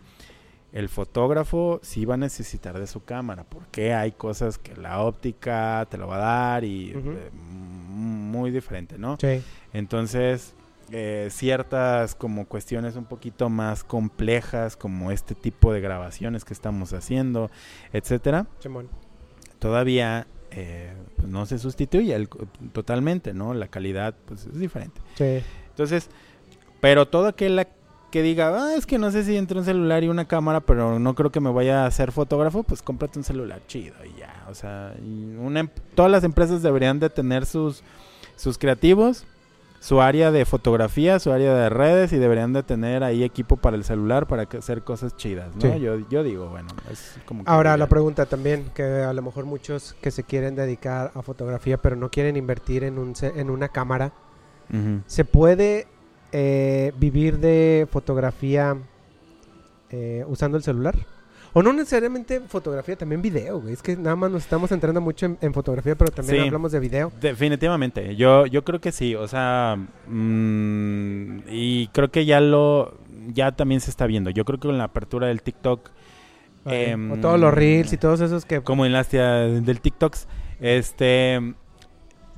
[0.72, 5.86] el fotógrafo sí va a necesitar de su cámara, porque hay cosas que la óptica
[5.90, 9.16] te lo va a dar y eh, muy diferente, ¿no?
[9.20, 9.42] Sí.
[9.72, 10.54] Entonces,
[10.90, 16.92] eh, ciertas como cuestiones un poquito más complejas, como este tipo de grabaciones que estamos
[16.92, 17.50] haciendo,
[17.92, 18.88] etcétera, Simón.
[19.58, 22.28] todavía eh, pues no se sustituye el-
[22.72, 23.52] totalmente, ¿no?
[23.54, 25.00] La calidad pues es diferente.
[25.16, 25.42] Sí.
[25.70, 26.08] Entonces,
[26.80, 27.66] pero todo aquel
[28.10, 30.98] que diga, ah, es que no sé si entre un celular y una cámara, pero
[30.98, 34.46] no creo que me vaya a ser fotógrafo, pues cómprate un celular chido y ya.
[34.48, 34.94] O sea,
[35.38, 37.82] una em- todas las empresas deberían de tener sus,
[38.36, 39.26] sus creativos,
[39.80, 43.76] su área de fotografía, su área de redes y deberían de tener ahí equipo para
[43.76, 45.60] el celular para que- hacer cosas chidas, ¿no?
[45.60, 45.80] Sí.
[45.80, 47.44] Yo, yo digo, bueno, es como...
[47.44, 51.22] que Ahora la pregunta también, que a lo mejor muchos que se quieren dedicar a
[51.22, 54.12] fotografía, pero no quieren invertir en, un, en una cámara.
[55.06, 55.86] ¿se puede
[56.32, 58.76] eh, vivir de fotografía
[59.90, 60.94] eh, usando el celular?
[61.54, 63.72] O no necesariamente fotografía, también video, güey.
[63.72, 66.46] Es que nada más nos estamos entrando mucho en, en fotografía, pero también Sí.
[66.46, 67.10] hablamos de video.
[67.20, 72.94] Definitivamente, yo, yo creo que sí, o sea, mm, y creo que ya lo,
[73.32, 74.30] ya también se está viendo.
[74.30, 75.90] Yo creo que con la apertura del TikTok,
[76.66, 78.60] Eh, Em, o todos los reels y todos esos que...
[78.60, 80.26] como en la hostia del TikToks,
[80.60, 81.54] este,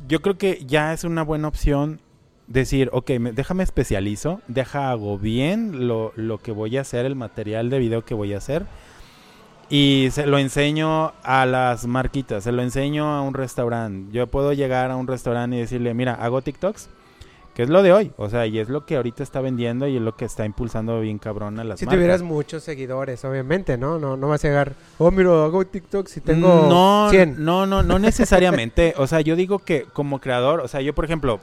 [0.07, 2.01] yo creo que ya es una buena opción
[2.47, 7.17] decir, ok, me- déjame especializo, deja hago bien lo, lo que voy a hacer, el
[7.17, 8.67] material de video que voy a hacer.
[9.73, 14.11] Y se lo enseño a las marquitas, se lo enseño a un restaurante.
[14.13, 16.89] Yo puedo llegar a un restaurante y decirle, mira, hago TikToks,
[17.55, 18.11] que es lo de hoy.
[18.17, 21.01] O sea, y es lo que ahorita está vendiendo y es lo que está impulsando
[21.01, 21.97] bien cabrón a las Si marcas.
[21.99, 24.01] tuvieras muchos seguidores, obviamente, ¿no?
[24.01, 27.45] No, no vas a llegar, oh, mira, hago TikTok si tengo no, 100.
[27.45, 28.95] No, no, no necesariamente.
[28.97, 31.39] o sea, yo digo que como creador, o sea, yo por ejemplo,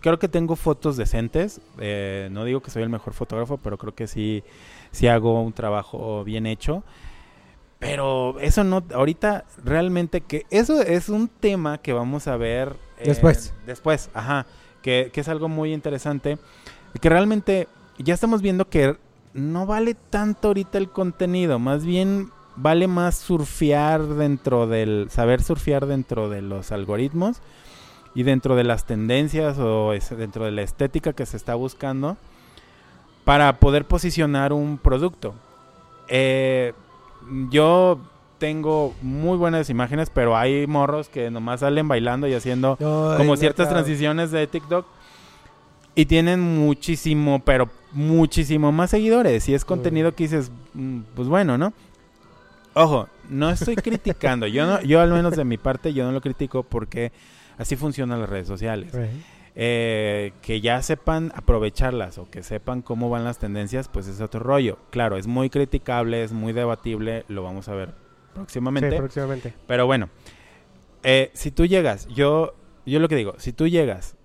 [0.00, 1.60] creo que tengo fotos decentes.
[1.78, 4.42] eh, no digo que soy el mejor fotógrafo, pero creo que sí,
[4.92, 6.82] sí hago un trabajo bien hecho.
[7.80, 13.06] Pero eso no, ahorita realmente que eso es un tema que vamos a ver eh,
[13.06, 13.52] Después.
[13.66, 14.46] Después, ajá,
[14.82, 16.38] que, que es algo muy interesante.
[17.00, 17.66] Que realmente
[17.98, 18.96] ya estamos viendo que
[19.34, 25.86] no vale tanto ahorita el contenido, más bien vale más surfear dentro del, saber surfear
[25.86, 27.40] dentro de los algoritmos
[28.14, 32.16] y dentro de las tendencias o dentro de la estética que se está buscando
[33.24, 35.34] para poder posicionar un producto.
[36.08, 36.74] Eh,
[37.50, 37.98] yo
[38.38, 43.68] tengo muy buenas imágenes, pero hay morros que nomás salen bailando y haciendo como ciertas
[43.68, 44.86] transiciones de TikTok
[45.94, 49.48] y tienen muchísimo, pero muchísimo más seguidores.
[49.48, 51.72] Y es contenido que dices, mm, pues bueno, ¿no?
[52.74, 54.46] Ojo, no estoy criticando.
[54.46, 57.12] Yo no, yo al menos de mi parte, yo no lo critico porque
[57.58, 58.92] así funcionan las redes sociales.
[58.92, 59.10] Right.
[59.56, 64.40] Eh, que ya sepan aprovecharlas o que sepan cómo van las tendencias, pues es otro
[64.40, 64.78] rollo.
[64.90, 67.94] Claro, es muy criticable, es muy debatible, lo vamos a ver
[68.34, 68.90] próximamente.
[68.90, 69.54] Sí, próximamente.
[69.66, 70.08] Pero bueno,
[71.02, 72.54] eh, si tú llegas, yo,
[72.86, 74.16] yo lo que digo, si tú llegas,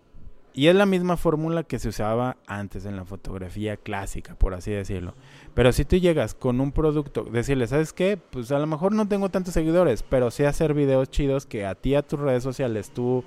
[0.54, 4.72] y es la misma fórmula que se usaba antes en la fotografía clásica, por así
[4.72, 5.14] decirlo.
[5.54, 8.18] Pero si tú llegas con un producto, decirle, ¿sabes qué?
[8.18, 11.76] Pues a lo mejor no tengo tantos seguidores, pero sé hacer videos chidos que a
[11.76, 13.26] ti, a tus redes sociales, tu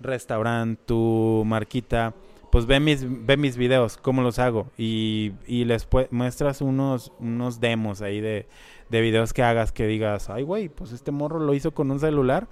[0.00, 2.14] restaurante, tu marquita,
[2.50, 4.66] pues ve mis, ve mis videos, cómo los hago.
[4.76, 8.46] Y, y les muestras unos, unos demos ahí de,
[8.88, 12.00] de videos que hagas que digas, ay, güey, pues este morro lo hizo con un
[12.00, 12.48] celular.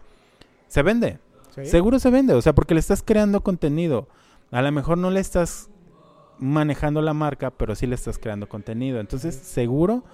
[0.69, 1.19] Se vende.
[1.55, 1.67] Sí.
[1.67, 2.35] Seguro se vende.
[2.35, 4.09] O sea, porque le estás creando contenido.
[4.51, 5.69] A lo mejor no le estás
[6.39, 9.01] manejando la marca, pero sí le estás creando contenido.
[9.01, 10.05] Entonces, seguro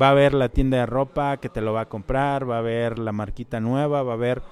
[0.00, 2.58] va a haber la tienda de ropa que te lo va a comprar, va a
[2.58, 4.42] haber la marquita nueva, va a haber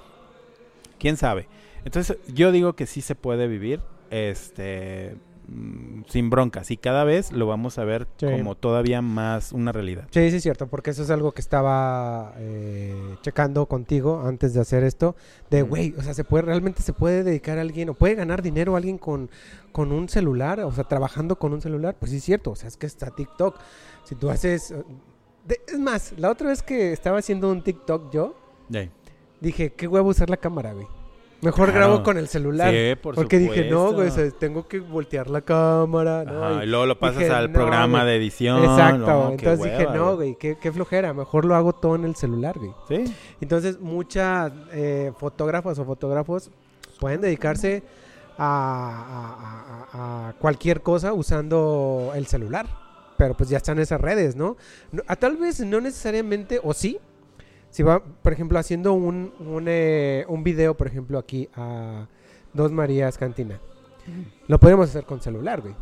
[0.98, 1.48] quién sabe.
[1.84, 5.16] Entonces, yo digo que sí se puede vivir este
[5.48, 8.26] mm, sin broncas y cada vez lo vamos a ver Sí.
[8.30, 10.06] como todavía más una realidad.
[10.10, 14.60] Sí, sí es cierto, porque eso es algo que estaba eh, checando contigo antes de
[14.60, 15.16] hacer esto,
[15.50, 18.42] de güey, o sea, se puede realmente se puede dedicar a alguien o puede ganar
[18.42, 19.30] dinero alguien con,
[19.72, 22.68] con un celular, o sea, trabajando con un celular, pues sí es cierto, o sea,
[22.68, 23.56] es que está TikTok.
[24.04, 24.84] Si tú haces eh,
[25.46, 28.36] de- es más, la otra vez que estaba haciendo un TikTok yo,
[29.40, 30.86] dije, qué huevo usar la cámara, güey.
[31.42, 31.86] Mejor Claro.
[31.88, 32.72] grabo con el celular.
[32.72, 36.44] Sí, por porque dije, no, güey, tengo que voltear la cámara, ¿no?
[36.44, 38.10] Ajá, Y- y luego lo pasas dije, al no, programa güey.
[38.12, 38.64] de edición.
[38.64, 42.14] Exacto, no, entonces dije, no, güey, qué, qué flojera, mejor lo hago todo en el
[42.14, 42.72] celular, güey.
[42.88, 43.12] Sí.
[43.40, 46.48] Entonces, muchas eh, fotógrafas o fotógrafos
[47.00, 47.82] pueden dedicarse
[48.38, 52.66] a, a- a- a cualquier cosa usando el celular.
[53.18, 54.56] Pero pues ya están esas redes, ¿no?
[54.90, 56.98] No- a tal vez no necesariamente, o sí.
[57.72, 62.06] Si va, por ejemplo, haciendo un, un, eh, un video, por ejemplo, aquí a
[62.52, 63.58] Dos Marías Cantina.
[64.46, 65.74] Lo podemos hacer con celular, güey.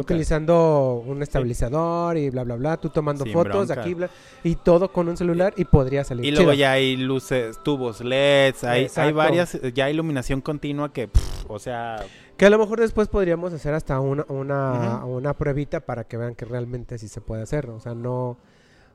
[0.00, 2.76] Utilizando un estabilizador y bla, bla, bla.
[2.76, 3.80] Tú tomando Sin fotos bronca.
[3.80, 4.10] aquí, bla,
[4.42, 6.24] y todo con un celular y podría salir.
[6.24, 6.54] Y luego chido.
[6.54, 12.04] ya hay luces, tubos LEDs, hay, hay varias, ya iluminación continua que, pff, o sea,
[12.36, 16.34] Que a lo mejor después podríamos hacer hasta una, una, una pruebita para que vean
[16.34, 17.70] que realmente sí se puede hacer.
[17.70, 18.38] O sea, no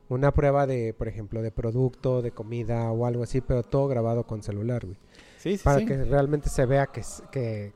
[0.08, 4.24] una prueba de, por ejemplo, de producto, de comida o algo así, pero todo grabado
[4.24, 4.96] con celular, güey.
[5.38, 5.86] sí, sí, Para sí.
[5.86, 7.72] que realmente se vea que, que,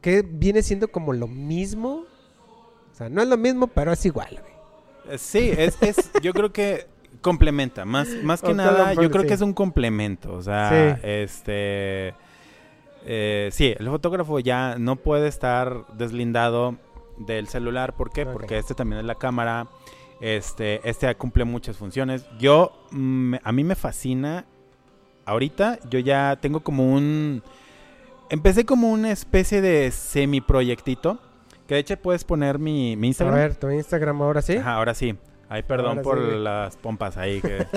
[0.00, 2.04] que viene siendo como lo mismo.
[2.90, 5.14] O sea, no es lo mismo, pero es igual, güey.
[5.14, 6.86] Eh, Sí, es, es, yo creo que
[7.22, 9.28] complementa, más, más que O nada, yo creo sí.
[9.28, 11.00] que es un complemento, o sea, Sí.
[11.04, 12.14] este,
[13.04, 16.76] eh, sí, el fotógrafo ya no puede estar deslindado
[17.18, 18.26] del celular, ¿por qué?
[18.26, 19.66] Porque este también es la cámara,
[20.22, 22.24] este, este cumple muchas funciones.
[22.38, 22.72] Yo,
[23.42, 24.46] a mí me fascina,
[25.26, 27.42] ahorita yo ya tengo como un,
[28.30, 31.18] empecé como una especie de semi-proyectito,
[31.66, 33.34] que de hecho puedes poner mi, mi Instagram.
[33.34, 34.56] A ver, tu Instagram ahora sí.
[34.56, 35.16] Ajá, ahora sí.
[35.48, 36.38] Ay, perdón Ahora por sí.
[36.38, 37.40] las pompas ahí.
[37.40, 37.66] Que...
[37.66, 37.68] ¿Cuál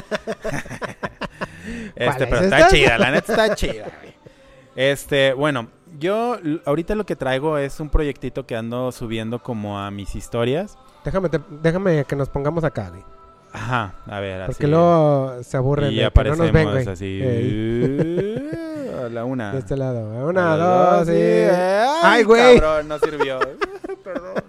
[1.95, 2.69] este, es pero está esta?
[2.69, 3.87] chida, la neta está chida.
[4.75, 5.67] Este, bueno,
[5.99, 10.77] yo ahorita lo que traigo es un proyectito que ando subiendo como a mis historias.
[11.05, 13.03] Déjame, te- déjame que nos pongamos acá, güey.
[13.53, 14.51] Ajá, a ver, así.
[14.51, 16.87] Porque luego se aburren y de que no aparecemos nos ven, güey.
[16.89, 17.21] así.
[19.05, 19.53] A la una.
[19.53, 20.27] De este lado.
[20.27, 20.65] Una, la
[20.97, 21.13] dos, sí.
[21.13, 21.15] y...
[21.17, 22.59] Ay, ¡Ay, güey!
[22.59, 23.39] cabrón, no sirvió.
[24.03, 24.43] Perdón.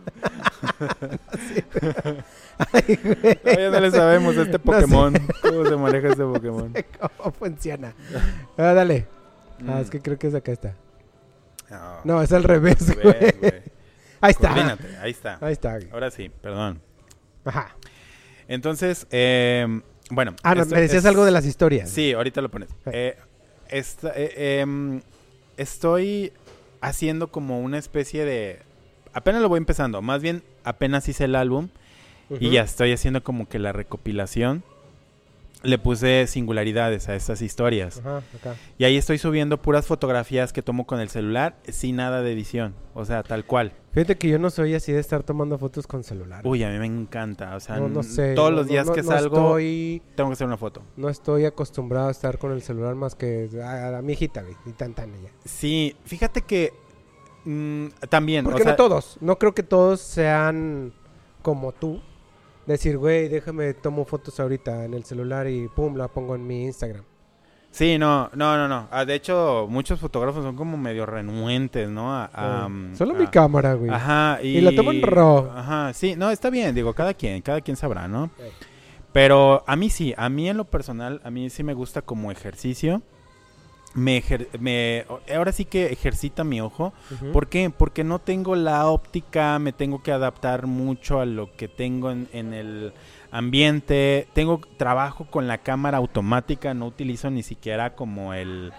[2.72, 3.34] Ay, güey.
[3.36, 4.80] Todavía no le sabemos a este No sé.
[4.82, 5.14] Pokémon.
[5.42, 6.72] ¿Cómo se maneja este Pokémon?
[6.98, 7.92] ¿Cómo funciona?
[8.56, 9.06] Ah, dale.
[9.60, 9.78] Ah, Mm.
[9.80, 10.74] es que creo que es acá está.
[11.70, 13.32] No, No, es al revés, güey.
[13.40, 13.52] güey.
[14.20, 14.48] Ahí está.
[14.48, 15.38] Coordínate, ahí está.
[15.40, 15.78] Ahí está.
[15.92, 16.80] Ahora sí, perdón.
[17.44, 17.76] Ajá.
[18.48, 19.66] Entonces, eh,
[20.10, 20.34] bueno.
[20.42, 21.90] Ah, no, me decías es- algo de las historias.
[21.90, 22.68] Sí, ahorita lo pones.
[22.86, 23.16] Eh,
[23.68, 25.00] esta- eh, em,
[25.56, 26.32] estoy
[26.80, 28.60] haciendo como una especie de...
[29.12, 31.68] Apenas lo voy empezando, más bien apenas hice el álbum
[32.38, 34.62] y ya estoy haciendo como que la recopilación.
[35.66, 37.98] Le puse singularidades a estas historias.
[37.98, 38.54] Ajá, acá.
[38.78, 42.74] Y ahí estoy subiendo puras fotografías que tomo con el celular sin nada de edición.
[42.94, 43.72] O sea, tal cual.
[43.92, 46.46] Fíjate que yo no soy así de estar tomando fotos con celular.
[46.46, 47.56] Uy, a mí me encanta.
[47.56, 48.34] O sea, no, sé.
[48.34, 50.82] todos no- los días no- que salgo, Estoy, tengo que hacer una foto.
[50.96, 54.42] no estoy acostumbrado a estar con el celular más que a, a la mi hijita,
[54.42, 54.54] güey.
[54.66, 55.30] Y tan tan ella.
[55.44, 56.72] Sí, fíjate que
[57.44, 58.44] mm, también.
[58.44, 59.16] Porque o sea, no todos.
[59.20, 60.92] No creo que todos sean
[61.42, 62.00] como tú.
[62.66, 66.64] Decir, güey, déjame, tomo fotos ahorita en el celular y pum, la pongo en mi
[66.64, 67.04] Instagram.
[67.70, 68.88] Sí, no, no, no, no.
[68.90, 72.12] Ah, de hecho, muchos fotógrafos son como medio renuentes, ¿no?
[72.12, 72.72] A- a, Sí.
[72.72, 73.90] mm, Solo a- mi cámara, güey.
[73.90, 75.50] Ajá, y, Y la tomo en RAW.
[75.54, 78.30] Ajá, sí, no, está bien, digo, cada quien, cada quien sabrá, ¿no?
[79.12, 82.30] Pero a mí sí, a mí en lo personal, a mí sí me gusta como
[82.30, 83.02] ejercicio.
[83.96, 85.04] Me, ejer- me
[85.34, 86.92] ahora sí que ejercita mi ojo.
[87.10, 87.32] Ujú.
[87.32, 87.70] ¿Por qué?
[87.70, 92.28] Porque no tengo la óptica, me tengo que adaptar mucho a lo que tengo en,
[92.32, 92.92] en el
[93.30, 94.28] ambiente.
[94.34, 98.72] Tengo trabajo con la cámara automática, no utilizo ni siquiera como el,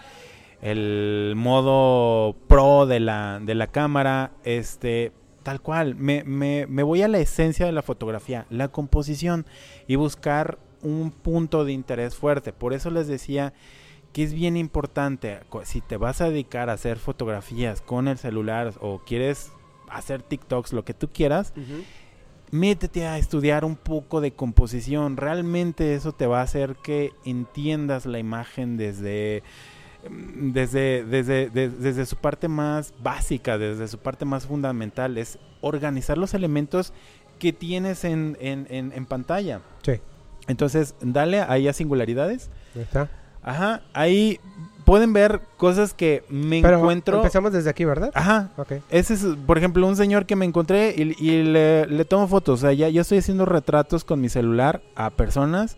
[0.61, 4.31] el modo pro de la, de la cámara.
[4.43, 5.11] Este,
[5.43, 9.45] tal cual, me, me, me voy a la esencia de la fotografía, la composición
[9.87, 12.53] y buscar un punto de interés fuerte.
[12.53, 13.53] Por eso les decía
[14.17, 18.73] que es bien importante, si te vas a dedicar a hacer fotografías con el celular
[18.81, 19.51] o quieres
[19.91, 21.53] hacer TikToks, lo que tú quieras,
[22.49, 25.17] métete a estudiar un poco de composición.
[25.17, 29.43] Realmente eso te va a hacer que entiendas la imagen desde
[30.09, 35.37] mm, desde, desde, de- desde su parte más básica, desde su parte más fundamental, es
[35.61, 36.91] organizar los elementos
[37.37, 39.61] que tienes en, en, en, en pantalla.
[39.83, 39.93] Sí.
[40.47, 42.49] Entonces, dale ahí a singularidades.
[42.75, 43.09] Ahí está.
[43.43, 44.39] Ajá, ahí
[44.85, 47.17] pueden ver cosas que me Pero encuentro.
[47.17, 48.11] empezamos desde aquí, ¿verdad?
[48.13, 48.73] Ajá, Ok.
[48.89, 52.59] ese es, por ejemplo, un señor que me encontré y, y le, le tomo fotos.
[52.59, 55.77] O sea, ya, ya estoy haciendo retratos con mi celular a personas.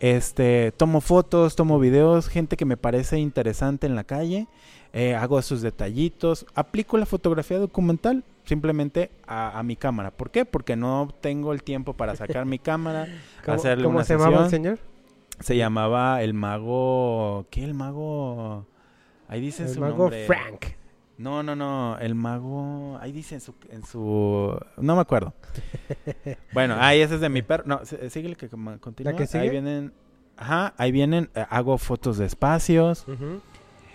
[0.00, 4.48] Este, tomo fotos, tomo videos, gente que me parece interesante en la calle.
[4.94, 6.44] eh, hago sus detallitos.
[6.54, 10.10] Aplico la fotografía documental simplemente a, a mi cámara.
[10.10, 10.44] ¿Por qué?
[10.44, 13.06] Porque no tengo el tiempo para sacar mi cámara,
[13.44, 14.50] ¿Cómo, hacerle cómo una se llamaba el sesión.
[14.50, 14.78] señor?
[15.42, 17.46] Se llamaba el mago.
[17.50, 17.64] ¿Qué?
[17.64, 18.66] El mago.
[19.28, 20.26] Ahí dice El su mago nombre.
[20.26, 20.66] Frank.
[21.18, 21.98] No, no, no.
[21.98, 22.98] El mago.
[23.00, 23.54] Ahí dice en su.
[23.70, 24.58] En su...
[24.76, 25.34] No me acuerdo.
[26.52, 27.64] bueno, ahí ese es de mi perro.
[27.66, 29.14] No, síguele que continúa.
[29.14, 29.44] que sigue?
[29.44, 29.92] Ahí vienen.
[30.36, 31.30] Ajá, ahí vienen.
[31.34, 33.06] eh, hago fotos de espacios.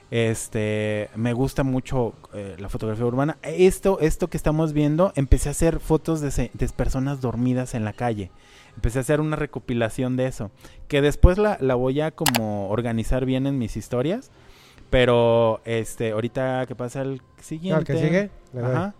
[0.10, 3.38] Este, me gusta mucho eh, la fotografía urbana.
[3.42, 7.94] Esto, esto que estamos viendo, empecé a hacer fotos de, de personas dormidas en la
[7.94, 8.32] calle.
[8.78, 10.52] Empecé a hacer una recopilación de eso,
[10.88, 14.32] que después la, la voy a como organizar bien en mis historias.
[14.90, 17.80] Pero, este, ahorita que pasa el siguiente.
[17.80, 18.30] ¿Al que sigue?
[18.58, 18.94] Ajá.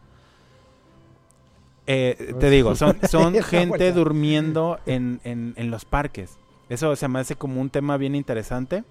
[1.86, 6.38] Eh, te digo, son, son gente durmiendo en, en, en los parques.
[6.70, 8.84] Eso se me hace como un tema bien interesante.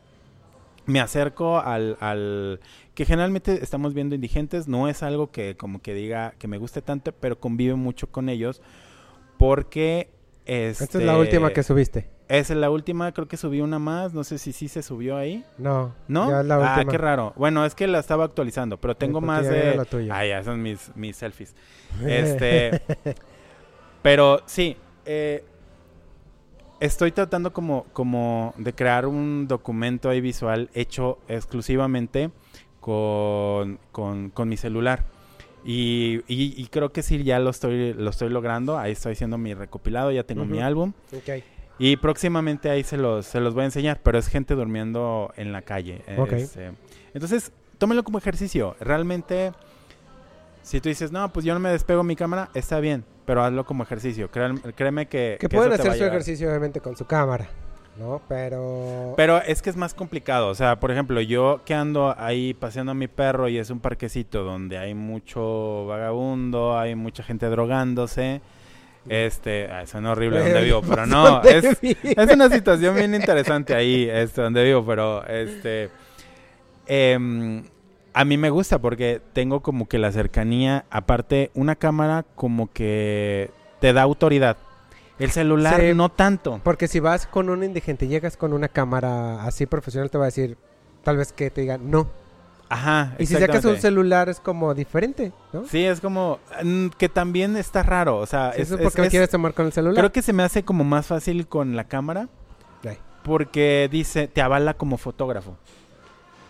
[0.86, 2.60] Me acerco al, al...
[2.94, 4.68] Que generalmente estamos viendo indigentes.
[4.68, 8.28] No es algo que como que diga que me guste tanto, pero convive mucho con
[8.28, 8.62] ellos.
[9.36, 10.10] Porque...
[10.46, 12.08] Esta es la este, última que subiste.
[12.28, 14.14] Esa es la última, creo que subí una más.
[14.14, 15.44] No sé si sí se subió ahí.
[15.58, 15.92] No.
[16.06, 16.30] ¿No?
[16.30, 16.92] Ya es la ah, última.
[16.92, 17.32] qué raro.
[17.36, 19.78] Bueno, es que la estaba actualizando, pero tengo más de...
[20.10, 21.54] Ah, ya son mis, mis selfies.
[22.06, 22.82] Este,
[24.02, 25.44] pero sí, eh,
[26.78, 32.30] estoy tratando como, como de crear un documento ahí visual hecho exclusivamente
[32.80, 35.15] con, con, con mi celular.
[35.66, 38.78] Y, y- y creo que sí, ya lo estoy, lo estoy logrando.
[38.78, 40.92] Ahí estoy haciendo mi recopilado, ya tengo mi álbum.
[41.78, 45.52] Y próximamente ahí se los, se los voy a enseñar, pero es gente durmiendo en
[45.52, 46.02] la calle.
[46.44, 46.70] Este,
[47.12, 48.76] entonces, tómenlo como ejercicio.
[48.80, 49.52] Realmente,
[50.62, 53.64] si tú dices, no, pues yo no me despego mi cámara, está bien, pero hazlo
[53.66, 54.30] como ejercicio.
[54.30, 55.36] Créan- créeme que...
[55.40, 57.48] Que que pueden hacer su ejercicio obviamente con su cámara,
[57.98, 58.20] ¿no?
[58.28, 59.14] Pero...
[59.16, 60.48] Pero es que es más complicado.
[60.48, 63.80] O sea, por ejemplo, yo que ando ahí paseando a mi perro y es un
[63.80, 68.40] parquecito donde hay mucho vagabundo, hay mucha gente drogándose.
[69.08, 73.74] Este, ay, suena horrible donde vivo, pero no, ¿Dónde es, es una situación bien interesante
[73.74, 75.90] ahí, este, donde vivo, pero este,
[76.86, 77.62] em,
[78.12, 83.50] a mí me gusta porque tengo como que la cercanía, aparte una cámara como que
[83.80, 84.56] te da autoridad.
[85.18, 85.94] El celular Sí.
[85.94, 86.60] no tanto.
[86.62, 90.24] Porque si vas con un indigente y llegas con una cámara así profesional, te va
[90.24, 90.56] a decir,
[91.02, 92.06] tal vez que te diga no.
[92.68, 93.14] Ajá.
[93.18, 95.64] Y si sacas un celular es como diferente, ¿no?
[95.68, 98.92] Sí, es como mm, que también está raro, o sea, Sí, es, ¿Eso es- por
[98.92, 99.96] qué me es- quieres tomar con el celular?
[99.96, 102.28] creo que se me hace como más fácil con la cámara
[102.84, 102.98] Ay.
[103.22, 105.56] porque dice, te avala como fotógrafo.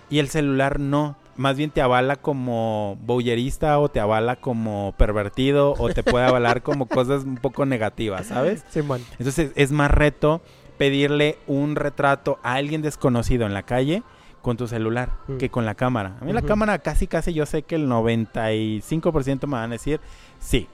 [0.09, 5.75] Y el celular no, más bien te avala como boyerista o te avala como pervertido
[5.79, 8.65] o te puede avalar como cosas un poco negativas, ¿sabes?
[8.71, 9.03] Simón.
[9.19, 10.41] Entonces es más reto
[10.79, 14.03] pedirle un retrato a alguien desconocido en la calle
[14.43, 15.39] con tu celular Mm.
[15.39, 16.17] que con la cámara.
[16.21, 20.01] A mí la cámara casi casi yo sé que el 95% me van a decir
[20.39, 20.69] sí.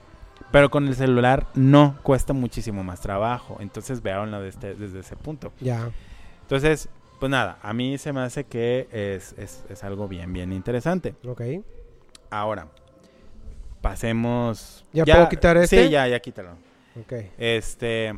[0.51, 3.57] Pero con el celular no cuesta muchísimo más trabajo.
[3.59, 5.51] Entonces veáronlo desde, desde ese punto.
[5.59, 5.89] Ya.
[6.41, 6.89] Entonces,
[7.23, 11.15] pues nada, a mí se me hace que es, es, es algo bien, bien interesante.
[11.25, 11.41] Ok.
[12.29, 12.67] Ahora,
[13.79, 14.83] pasemos...
[14.91, 15.85] ¿Ya puedo quitar este?
[15.85, 16.57] Sí, ya, ya quítalo.
[16.99, 17.13] Ok.
[17.37, 18.13] Este,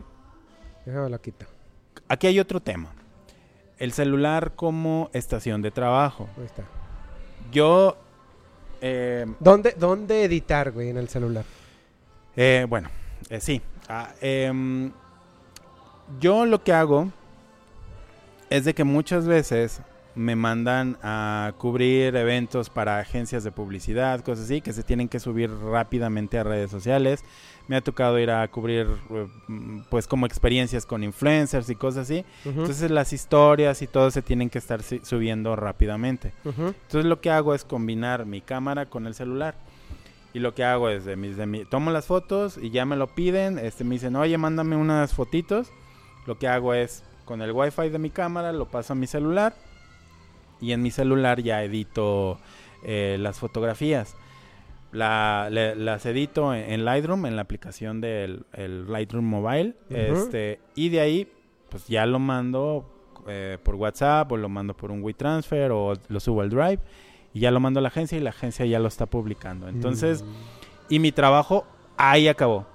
[0.87, 1.45] Déjame lo quito.
[2.07, 2.89] aquí hay otro tema.
[3.77, 6.27] El celular como estación de trabajo.
[6.39, 6.63] Ahí está.
[7.51, 7.97] Yo,
[8.81, 11.45] eh, ¿Dónde, ¿Dónde editar, güey, en el celular?
[12.35, 12.89] eh, bueno,
[13.29, 13.61] eh, sí.
[13.87, 14.91] Ah, em,
[16.19, 17.11] yo lo que hago
[18.49, 19.81] es de que muchas veces
[20.15, 25.19] me mandan a cubrir eventos para agencias de publicidad, cosas así, que se tienen que
[25.19, 27.21] subir rápidamente a redes sociales.
[27.67, 29.27] Me ha tocado ir a cubrir, eh,
[29.89, 32.23] pues, como experiencias con influencers y cosas así.
[32.45, 36.31] Ujú, Entonces las historias y todo se tienen que estar subiendo rápidamente.
[36.45, 36.67] ujú.
[36.67, 39.55] Entonces lo que hago es combinar mi cámara con el celular.
[40.33, 42.95] Y lo que hago es de mis, de mi, tomo las fotos y ya me
[42.97, 45.69] lo piden, este me dicen, "Oye, mándame unas fotitos."
[46.25, 49.53] Lo que hago es con el wifi de mi cámara lo paso a mi celular
[50.61, 52.39] y en mi celular ya edito
[52.83, 54.15] eh, las fotografías.
[54.91, 59.75] La- le- las edito en, en Lightroom, en la aplicación del el Lightroom Mobile.
[59.89, 61.31] Este, y de ahí,
[61.69, 62.89] pues ya lo mando
[63.27, 66.79] eh, por WhatsApp o lo mando por un WeTransfer o lo subo al Drive
[67.33, 69.67] y ya lo mando a la agencia y la agencia ya lo está publicando.
[69.67, 70.27] Entonces, Mm.
[70.89, 71.65] y mi trabajo
[71.97, 72.65] ahí acabó.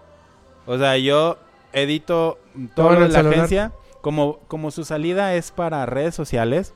[0.66, 1.38] O sea, yo
[1.72, 2.38] edito
[2.74, 3.34] todo Todo en la celular.
[3.34, 3.72] agencia.
[4.01, 6.72] Como, como su salida es para redes sociales,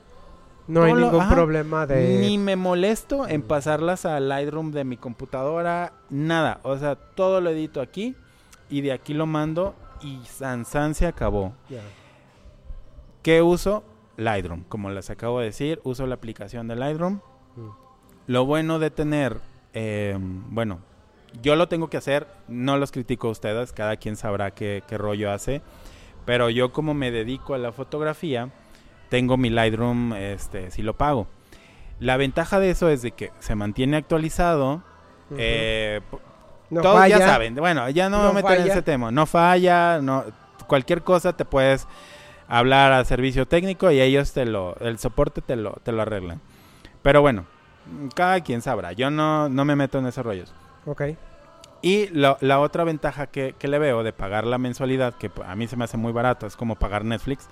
[0.66, 2.18] no hay lo- ningún ajá, problema de...
[2.20, 6.60] ni me molesto en pasarlas al Lightroom de mi computadora, nada.
[6.62, 8.14] O sea, todo lo edito aquí
[8.70, 11.52] y de aquí lo mando y San San se acabó.
[13.22, 13.84] ¿Qué uso?
[14.16, 14.64] Lightroom.
[14.64, 17.20] Como les acabo de decir, uso la aplicación de Lightroom.
[17.56, 17.68] Mm.
[18.26, 19.38] Lo bueno de tener,
[19.72, 20.78] eh, bueno,
[21.42, 24.96] yo lo tengo que hacer, no los critico a ustedes, cada quien sabrá qué, qué
[24.98, 25.62] rollo hace,
[26.24, 28.50] pero yo como me dedico a la fotografía,
[29.08, 31.26] tengo mi Lightroom, este, si lo pago.
[32.00, 34.82] La ventaja de eso es de que se mantiene actualizado,
[35.36, 36.00] eh,
[36.70, 37.18] no todos falla.
[37.18, 40.24] ya saben, bueno, ya no, me voy a meter en ese tema, no falla, no,
[40.66, 41.86] cualquier cosa te puedes
[42.48, 46.40] hablar al servicio técnico y ellos te lo, el soporte te lo, te lo arreglan.
[47.02, 47.44] Pero bueno,
[48.14, 50.52] cada quien sabrá, yo no, no me meto en esos rollos.
[50.86, 51.02] Ok.
[51.84, 55.54] Y la, la otra ventaja que, que le veo de pagar la mensualidad, que a
[55.54, 57.46] mí se me hace muy barato, es como pagar Netflix,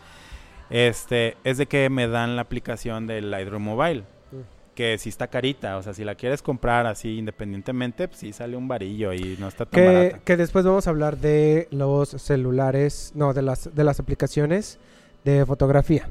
[0.71, 4.01] este, es de que me dan la aplicación del Lightroom Mobile.
[4.01, 4.75] Mm.
[4.75, 8.57] Que si está carita, o sea, si la quieres comprar así independientemente, pues sí sale
[8.57, 10.19] un varillo y no está tan Que, barata.
[10.25, 14.79] que después vamos a hablar de los celulares, no, de las, de las aplicaciones
[15.25, 16.09] de fotografía.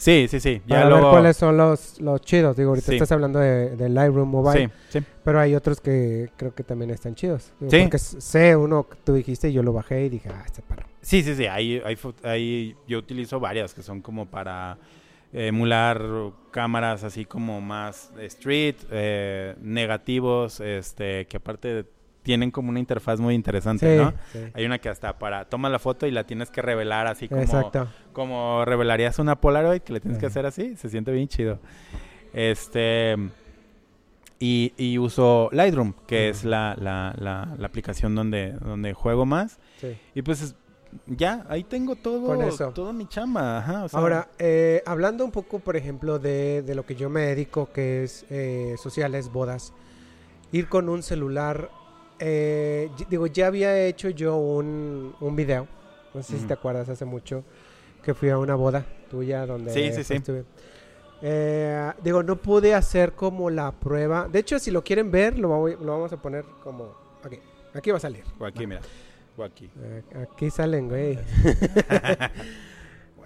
[0.00, 0.62] Sí, sí, sí.
[0.66, 1.04] Ya Para luego...
[1.08, 2.56] ver cuáles son los, los chidos.
[2.56, 2.94] Digo, ahorita Sí.
[2.94, 5.06] estás hablando de, de Lightroom Mobile, Sí, sí.
[5.22, 7.52] pero hay otros que creo que también están chidos.
[7.60, 7.82] Digo, Sí.
[7.82, 10.84] Porque sé uno que tú dijiste y yo lo bajé y dije, ah, este paro.
[11.02, 11.46] Sí, sí, sí.
[11.46, 14.78] Ahí, ahí, ahí yo utilizo varias que son como para
[15.34, 16.02] emular
[16.50, 21.84] cámaras así como más street, eh, negativos, este, que aparte
[22.22, 24.12] tienen como una interfaz muy interesante, Sí, ¿no?
[24.32, 24.38] sí.
[24.54, 27.40] Hay una que hasta para toma la foto y la tienes que revelar así como,
[27.40, 27.88] Exacto.
[28.12, 31.58] como revelarías una Polaroid que le tienes que hacer así, se siente bien chido.
[32.32, 33.16] Este
[34.38, 39.58] y, y uso Lightroom, que es la, la, la, la aplicación donde, donde juego más.
[39.80, 39.96] Sí.
[40.14, 40.54] Y pues es-
[41.06, 42.72] ya, ahí tengo todo, Con eso.
[42.72, 43.58] todo mi chamba.
[43.58, 47.08] Ajá, o sea, Ahora, eh, hablando un poco, por ejemplo, de, de lo que yo
[47.08, 49.72] me dedico, que es eh, sociales, bodas,
[50.50, 51.70] ir con un celular,
[52.20, 55.66] eh, digo, ya había hecho yo un, un video,
[56.14, 57.42] no sé si te acuerdas, hace mucho,
[58.02, 60.14] que fui a una boda tuya donde Sí, sí, sí.
[60.14, 60.44] estuve.
[61.22, 64.28] Eh, digo, no pude hacer como la prueba.
[64.28, 66.94] De hecho, si lo quieren ver, lo, voy- lo vamos a poner como...
[67.24, 67.38] Aquí,
[67.74, 68.24] aquí va a salir.
[68.38, 68.80] o aquí, mira.
[69.36, 69.68] O aquí.
[69.82, 71.18] Eh, Aquí salen, güey.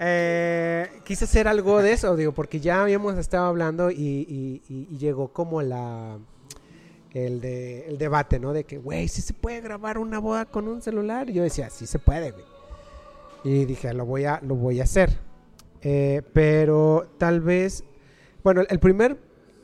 [0.01, 4.89] Eh, quise hacer algo de eso, digo, porque ya habíamos estado hablando y, y- y-
[4.91, 6.19] y llegó como la
[7.15, 8.53] el, de, el debate, ¿no?
[8.53, 11.31] De que, güey, sí se puede grabar una boda con un celular.
[11.31, 12.45] Y yo decía, sí se puede, güey.
[13.45, 15.11] Y dije, lo voy a, lo voy a hacer.
[15.83, 17.85] Eh, pero tal vez,
[18.43, 19.17] bueno, el primer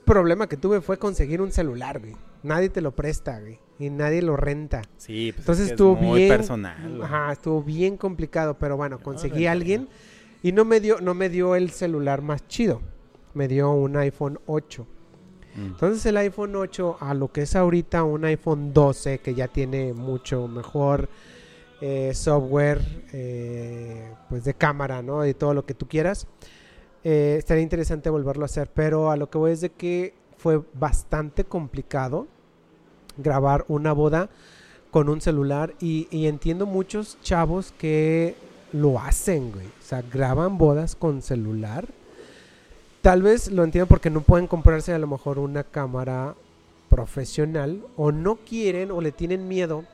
[0.05, 2.15] problema que tuve fue conseguir un celular, güey.
[2.43, 3.59] Nadie te lo presta, güey.
[3.79, 4.83] Y nadie lo renta.
[4.97, 6.29] Sí, pues Entonces es que es estuvo muy bien.
[6.37, 6.89] personal.
[6.97, 7.03] güey.
[7.03, 9.89] Ajá, estuvo bien complicado, pero bueno, conseguí a alguien
[10.43, 12.81] y no me dio, no me dio el celular más chido.
[13.35, 14.87] Me dio un iPhone 8.
[15.55, 15.67] Mm.
[15.67, 19.93] Entonces el iPhone 8 a lo que es ahorita un iPhone 12 que ya tiene
[19.93, 21.09] mucho mejor
[21.81, 22.81] eh, software,
[23.13, 25.27] eh, pues de cámara, ¿no?
[25.27, 26.27] Y todo lo que tú quieras.
[27.05, 30.63] Eh, estaría interesante volverlo a hacer, pero a lo que voy es de que fue
[30.75, 32.27] bastante complicado
[33.17, 34.29] grabar una boda
[34.91, 38.35] con un celular y, y entiendo muchos chavos que
[38.73, 39.67] lo hacen, güey.
[39.67, 41.89] O sea, graban bodas con celular.
[43.03, 46.35] Tal vez lo entiendo porque no pueden comprarse a lo mejor una cámara
[46.91, 49.85] profesional o no quieren o le tienen miedo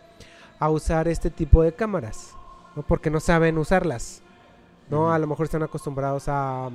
[0.59, 2.35] a usar este tipo de cámaras,
[2.75, 2.83] ¿no?
[2.83, 4.23] Porque no saben usarlas,
[4.91, 5.13] ¿no?
[5.13, 6.69] A lo mejor están acostumbrados a,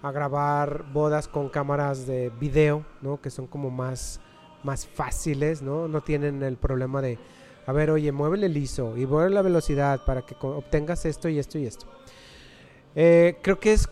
[0.00, 3.20] a grabar bodas con cámaras de video, ¿no?
[3.20, 4.20] Que son como más,
[4.62, 5.88] más fáciles, ¿no?
[5.88, 7.18] No tienen el problema de,
[7.66, 11.58] a ver, oye, muévele liso y mueve la velocidad para que obtengas esto y esto
[11.58, 11.86] y esto.
[12.94, 13.88] Eh, creo que es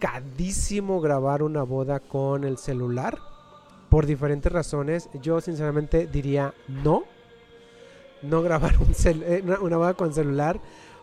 [0.00, 3.18] complicadísimo grabar una boda con el celular
[3.90, 5.10] por diferentes razones.
[5.20, 7.04] Yo sinceramente diría no.
[8.22, 10.60] No grabar un eh, una, boda con celular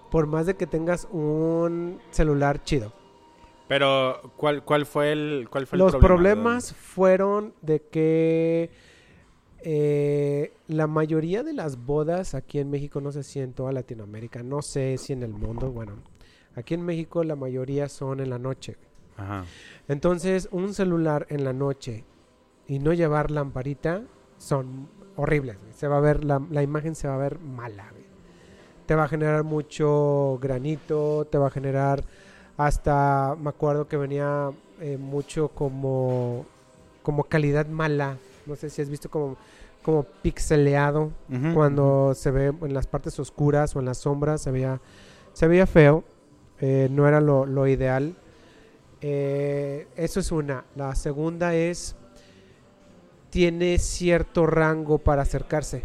[0.10, 2.92] por más de que tengas un celular chido.
[3.68, 6.08] Pero, ¿cuál, cuál fue el, cuál fue el Los problema?
[6.08, 8.72] problemas fueron de que
[9.62, 14.42] eh, la mayoría de las bodas aquí en México, no sé si en toda Latinoamérica,
[14.42, 15.94] no sé si en el mundo, bueno,
[16.56, 18.78] aquí en México la mayoría son en la noche.
[19.18, 19.44] Ajá.
[19.88, 22.04] Entonces, un celular en la noche
[22.68, 24.04] y no llevar lamparita
[24.38, 25.58] son horribles.
[25.60, 25.74] güey.
[25.74, 27.88] Se va a ver, la, la imagen se va a ver mala.
[27.92, 28.06] güey.
[28.86, 32.04] Te va a generar mucho granito, te va a generar
[32.58, 36.46] Hasta me acuerdo que venía eh, mucho como,
[37.04, 38.18] como calidad mala.
[38.46, 39.36] No sé si has visto como,
[39.84, 41.12] como pixeleado.
[41.54, 44.80] Cuando se ve en las partes oscuras o en las sombras se veía,
[45.34, 46.04] se veía feo.
[46.60, 48.16] eh, no era lo, lo ideal.
[49.02, 50.66] Eh, eso es una.
[50.76, 51.96] La segunda es
[53.30, 55.84] tiene cierto rango para acercarse.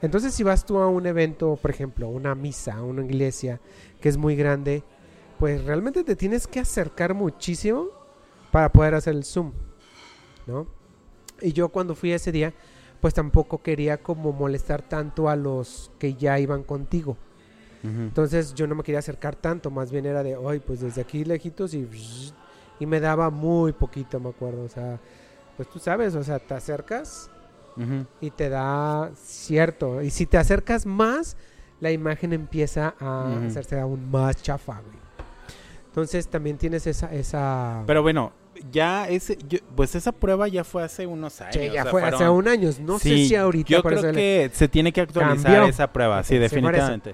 [0.00, 3.60] Entonces si vas tú a un evento, por ejemplo, una misa, una iglesia
[4.00, 4.82] que es muy grande,
[5.38, 7.88] pues realmente te tienes que acercar muchísimo
[8.50, 9.52] para poder hacer el zoom,
[10.46, 10.66] ¿no?
[11.40, 12.52] Y yo cuando fui ese día,
[13.00, 17.16] pues tampoco quería como molestar tanto a los que ya iban contigo.
[17.82, 21.24] Entonces yo no me quería acercar tanto, más bien era de, hoy pues desde aquí
[21.24, 21.88] lejitos y,
[22.78, 24.62] y me daba muy poquito, me acuerdo.
[24.62, 25.00] O sea,
[25.56, 27.28] pues tú sabes, o sea, te acercas
[28.20, 30.00] y te da cierto.
[30.02, 31.36] Y si te acercas más,
[31.80, 34.96] la imagen empieza a hacerse aún más chafa, güey.
[35.86, 37.12] Entonces también tienes esa...
[37.12, 37.82] esa...
[37.86, 38.32] Pero bueno,
[38.70, 41.54] ya ese, yo- pues esa prueba ya fue hace unos años.
[41.54, 42.70] Sí, ya o sea, fue fueron- hace un año.
[42.80, 43.68] No sé si ahorita...
[43.70, 45.68] Yo creo le- que se tiene que actualizar Cambió.
[45.68, 47.12] esa prueba, sí, sí, definitivamente.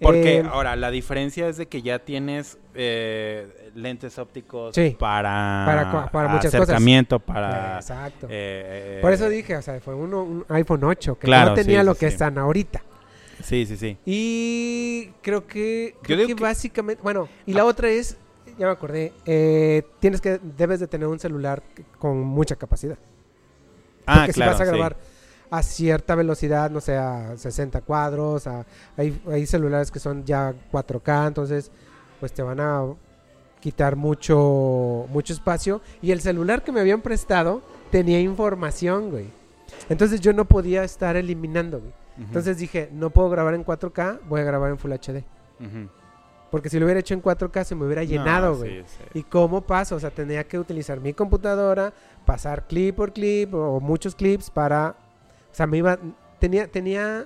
[0.00, 5.64] Porque Eh, ahora la diferencia es de que ya tienes eh, lentes ópticos Sí, para,
[5.66, 6.60] para para muchas cosas.
[6.68, 7.76] acercamiento, para...
[7.76, 8.26] Exacto.
[8.30, 11.80] eh, Por eso dije, o sea, fue uno, un iPhone 8 que Claro, no tenía
[11.80, 12.82] sí, lo sí, que están ahorita.
[13.42, 13.96] Sí, sí, sí.
[14.04, 18.16] Y creo que, Yo creo digo que, que- básicamente, bueno, y la otra es,
[18.58, 21.62] ya me acordé, eh, tienes que, debes de tener un celular
[21.98, 22.98] con mucha capacidad.
[24.06, 24.78] Ah, Porque claro, si vas a sí.
[25.50, 28.66] A cierta velocidad, no sé, a 60 cuadros, a-
[28.96, 31.70] hay, hay celulares que son ya 4K, entonces
[32.20, 32.84] pues te van a
[33.60, 35.80] quitar mucho, mucho espacio.
[36.02, 39.26] Y el celular que me habían prestado tenía información, güey.
[39.88, 41.92] Entonces yo no podía estar eliminando, güey.
[42.18, 45.22] Entonces dije, no puedo grabar en 4K, voy a grabar en Full HD.
[46.50, 48.82] Porque si lo hubiera hecho en 4K se me hubiera llenado, güey.
[48.82, 49.18] sí, sí.
[49.18, 49.96] ¿Y cómo paso?
[49.96, 51.92] O sea, tenía que utilizar mi computadora,
[52.24, 54.94] pasar clip por clip o muchos clips para...
[55.56, 55.98] O sea, me iba...
[56.38, 57.24] Tenía, tenía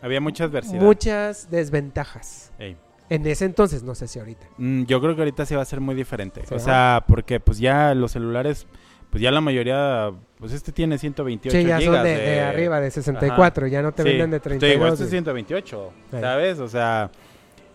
[0.00, 0.80] Había mucha adversidad.
[0.80, 2.50] muchas desventajas.
[2.58, 2.74] Ey.
[3.10, 4.46] En ese entonces, no sé si ahorita.
[4.56, 6.40] Mm, yo creo que ahorita sí va a ser muy diferente.
[6.46, 8.66] ¿Sí, o sea, porque pues ya los celulares,
[9.10, 12.80] pues ya la mayoría, pues este tiene 128 Sí, ya son gigas de, de arriba,
[12.80, 13.66] de 64.
[13.66, 14.92] Ya no te Sí, venden de te digo, 32.
[14.94, 15.10] este es güey.
[15.10, 16.16] 128, Sí.
[16.18, 16.58] ¿sabes?
[16.60, 17.10] O sea,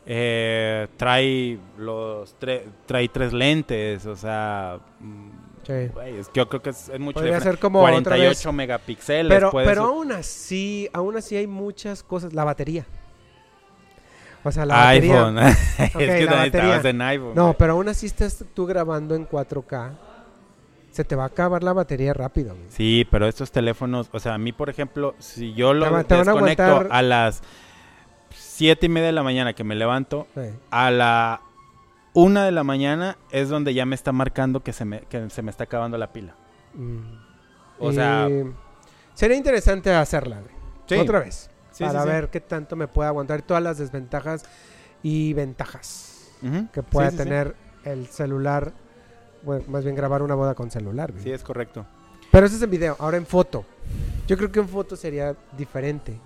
[0.08, 4.80] eh, trae los tre- trae tres lentes, o sea,
[5.72, 8.04] es que yo creo que es, es mucho Podría ser como otra vez.
[8.04, 12.34] 48 megapíxeles, Pero, pero aún así, aún así hay muchas cosas.
[12.34, 12.86] La batería.
[14.44, 15.14] O sea, la batería.
[15.28, 15.38] iPhone.
[15.78, 16.82] es que la batería.
[16.84, 17.34] en iPhone.
[17.36, 19.92] No, pero aún así estás tú grabando en 4K.
[20.92, 22.56] Se te va a acabar la batería rápido.
[22.70, 26.64] Sí, pero estos teléfonos, o sea, a mí, por ejemplo, si yo lo Te desconecto
[26.64, 27.42] aguantar- a las
[28.36, 30.42] siete y media de la mañana que me levanto, Sí.
[30.70, 31.42] a la
[32.14, 35.42] una de la mañana es donde ya me está marcando que se me, que se
[35.42, 36.36] me está acabando la pila.
[36.74, 37.00] Mm.
[37.80, 38.46] O sea- Y
[39.14, 40.54] sería interesante hacerla güey.
[40.88, 40.96] Sí.
[40.98, 44.44] otra vez Sí, para sí, ver qué tanto me puede aguantar todas las desventajas
[45.04, 46.32] y ventajas
[46.74, 47.56] que pueda tener
[47.86, 48.74] el celular.
[49.44, 51.12] Bueno, más bien grabar una boda con celular.
[51.12, 51.24] güey.
[51.24, 51.86] Sí, es correcto.
[52.32, 53.64] Pero eso es en video, ahora en foto.
[54.28, 56.20] Yo creo que en foto sería diferente.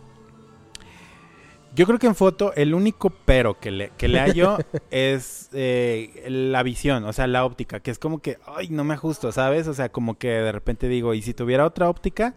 [1.76, 4.58] Yo creo que en foto el único pero que le, que le hallo
[4.92, 8.94] es eh, la visión, o sea, la óptica, que es como que, ay, no me
[8.94, 9.68] ajusto, ¿sabes?
[9.68, 12.34] O sea, como que de repente digo, y si tuviera otra óptica,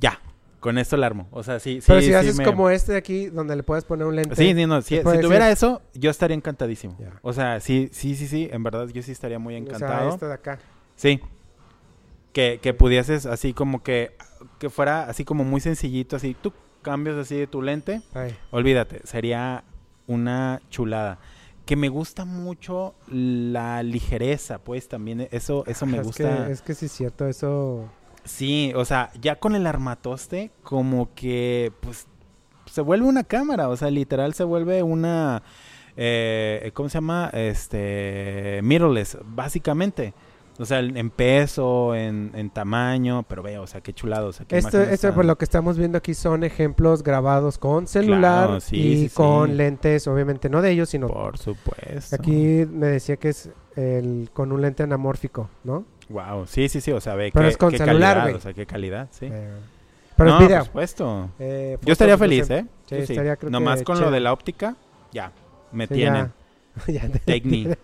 [0.00, 0.20] ya,
[0.60, 1.28] con esto la armo.
[1.32, 1.86] O sea, sí, sí.
[1.86, 4.36] Pero si sí haces me- como este de aquí, donde le puedes poner un lente.
[4.36, 6.96] Sí, sí, no, si, tuviera decir- eso, yo estaría encantadísimo.
[7.20, 10.08] O sea, sí, sí, sí, sí, en verdad yo sí estaría muy o sea, encantado.
[10.10, 10.58] esto de acá.
[10.96, 11.20] Sí.
[12.32, 14.16] Que, que pudieses así como que,
[14.58, 18.02] que fuera así como muy sencillito, así, tú cambias así de tu lente,
[18.50, 19.64] olvídate, sería
[20.06, 21.18] una chulada.
[21.64, 26.46] Que me gusta mucho la ligereza, pues también eso, eso me es gusta.
[26.46, 27.88] Que, es que sí es cierto, eso.
[28.24, 32.08] Sí, o sea, ya con el armatoste, como que, pues,
[32.66, 35.42] se vuelve una cámara, o sea, literal se vuelve una,
[35.96, 37.30] eh, ¿cómo se llama?
[37.32, 40.14] Este, mirrorless, básicamente.
[40.58, 44.46] O sea, en peso, en, en tamaño, pero vea, o sea, qué chulado, o sea,
[44.46, 48.60] qué Esto, esto por lo que estamos viendo aquí son ejemplos grabados con celular Claro,
[48.60, 49.14] sí, y sí, sí.
[49.14, 52.14] con lentes, obviamente no de ellos, sino Por supuesto.
[52.16, 55.86] aquí me decía que es el con un lente anamórfico, ¿no?
[56.10, 58.40] Wow, sí, sí, sí, o sea, ve Pero qué, es con qué celular, calidad, o
[58.40, 59.28] sea, qué calidad, sí.
[59.32, 59.54] Eh,
[60.16, 60.58] pero no, es video.
[60.58, 61.30] por supuesto.
[61.38, 62.50] Eh, Yo estaría feliz.
[62.50, 62.66] ¿eh?
[62.86, 64.76] Sí, estaría creo Nomás que con lo de la óptica,
[65.12, 65.32] ya,
[65.72, 66.30] me tienen.
[66.86, 67.08] ya.
[67.24, 67.76] Take me.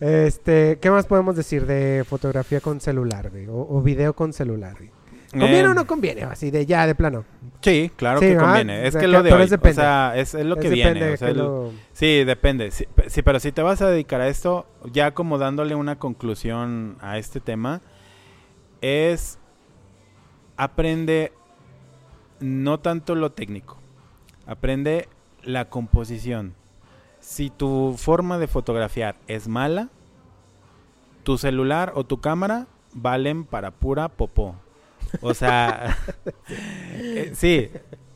[0.00, 3.46] Este, ¿qué más podemos decir de fotografía con celular, güey?
[3.48, 4.90] O, o video con celular, güey?
[5.30, 6.22] ¿Conviene Eh, o no conviene?
[6.24, 7.24] Así de ya, de plano.
[7.60, 8.46] Sí, claro Sí, que ¿verdad?
[8.46, 8.86] conviene.
[8.86, 10.94] Es que que- lo de hoy, o sea, es, es lo que viene.
[11.04, 12.70] de o sea, que el- lo- Sí, depende.
[12.72, 15.98] Sí, pe- sí, pero si te vas a dedicar a esto, ya como dándole una
[16.00, 17.80] conclusión a este tema,
[18.80, 19.38] es
[20.56, 21.32] aprende
[22.40, 23.78] no tanto lo técnico,
[24.46, 25.08] aprende
[25.44, 26.54] la composición.
[27.20, 29.88] Si tu forma de fotografiar es mala,
[31.22, 34.56] tu celular o tu cámara valen para pura popó.
[35.20, 35.96] O sea,
[36.48, 37.68] eh, sí,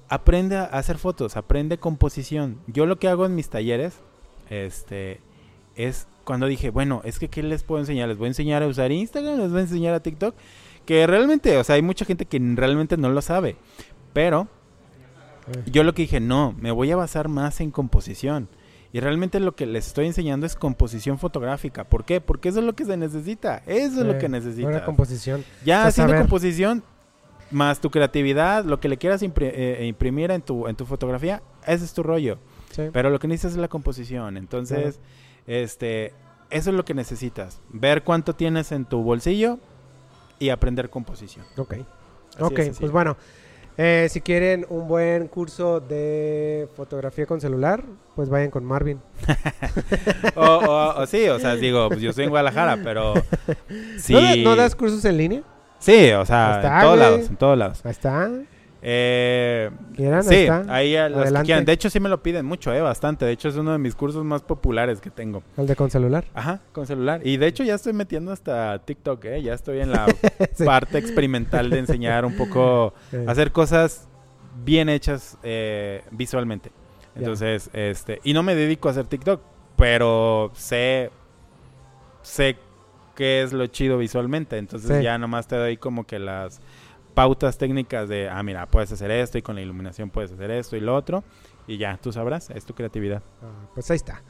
[0.09, 2.61] aprende a hacer fotos, aprende composición.
[2.67, 3.99] Yo lo que hago en mis talleres,
[4.49, 5.21] este,
[5.77, 8.09] es cuando dije, bueno, es que ¿qué les puedo enseñar?
[8.09, 10.35] Les voy a enseñar a usar Instagram, les voy a enseñar a TikTok,
[10.87, 13.57] que realmente, o sea, hay mucha gente que realmente no lo sabe,
[14.13, 14.49] pero
[15.67, 18.49] yo lo que dije, no, me voy a basar más en composición.
[18.95, 21.83] Y realmente lo que les estoy enseñando es composición fotográfica.
[21.83, 22.21] ¿Por qué?
[22.21, 23.61] Porque eso es lo que se necesita.
[23.67, 24.83] Eso es lo eh, que Una necesitas.
[24.83, 25.45] composición.
[25.65, 26.85] Ya Pues, haciendo composición,
[27.51, 31.43] más tu creatividad, lo que le quieras impri- eh, imprimir en tu, en tu fotografía,
[31.67, 32.39] ese es tu rollo.
[32.71, 32.83] Sí.
[32.93, 34.37] Pero lo que necesitas es la composición.
[34.37, 35.01] Entonces,
[35.49, 36.13] este,
[36.51, 37.61] eso es lo que necesitas.
[37.71, 39.59] Ver cuánto tienes en tu bolsillo
[40.39, 41.45] y aprender composición.
[41.57, 41.75] Ok.
[41.75, 43.17] Así ok, pues bueno.
[43.77, 47.83] Eh, si quieren un buen curso de fotografía con celular,
[48.15, 49.01] pues vayan con Marvin.
[50.37, 53.15] o, o- o sí, o sea, digo, pues yo estoy en Guadalajara, pero
[53.99, 54.13] sí.
[54.13, 55.43] ¿No, da- no das cursos en línea?
[55.79, 57.11] Sí, o sea, está, en todos güey.
[57.11, 57.81] lados, en todos lados.
[57.85, 58.31] Ahí está.
[58.87, 60.23] Eh, ¿Quieran?
[60.23, 61.65] sí, ahí a los que quieran.
[61.65, 63.25] De hecho, sí me lo piden mucho, eh, bastante.
[63.25, 65.43] De hecho, es uno de mis cursos más populares que tengo.
[65.57, 66.27] El de con celular.
[66.35, 67.23] Ajá, con celular.
[67.27, 69.43] Y de hecho, ya estoy metiendo hasta TikTok, eh.
[69.43, 70.05] Ya estoy en la
[70.55, 70.65] Sí.
[70.65, 74.07] parte experimental de enseñar un poco, Eh, hacer cosas
[74.65, 76.71] bien hechas eh, visualmente.
[77.17, 79.41] Entonces, este, y no me dedico a hacer TikTok,
[79.77, 81.11] pero sé,
[82.23, 82.57] sé
[83.15, 84.59] qué es lo chido visualmente.
[84.59, 85.05] Entonces Sí.
[85.05, 86.61] ya nomás te doy como que las
[87.15, 90.77] pautas técnicas de, ah, mira, puedes hacer esto y con la iluminación puedes hacer esto
[90.77, 91.25] y lo otro.
[91.67, 93.23] Y ya, tú sabrás, es tu creatividad.
[93.43, 94.23] Ah, pues ahí está.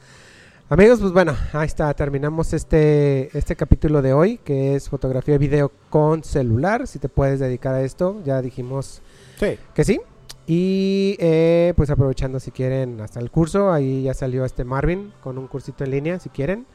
[0.69, 1.93] Amigos, pues bueno, ahí está.
[1.93, 6.87] Terminamos este, este capítulo de hoy, que es fotografía y video con celular.
[6.87, 9.01] Si te puedes dedicar a esto, ya dijimos
[9.37, 9.57] Sí.
[9.73, 9.99] que sí.
[10.47, 15.37] Y eh, pues aprovechando si quieren hasta el curso, ahí ya salió este Marvin con
[15.37, 16.65] un cursito en línea si quieren.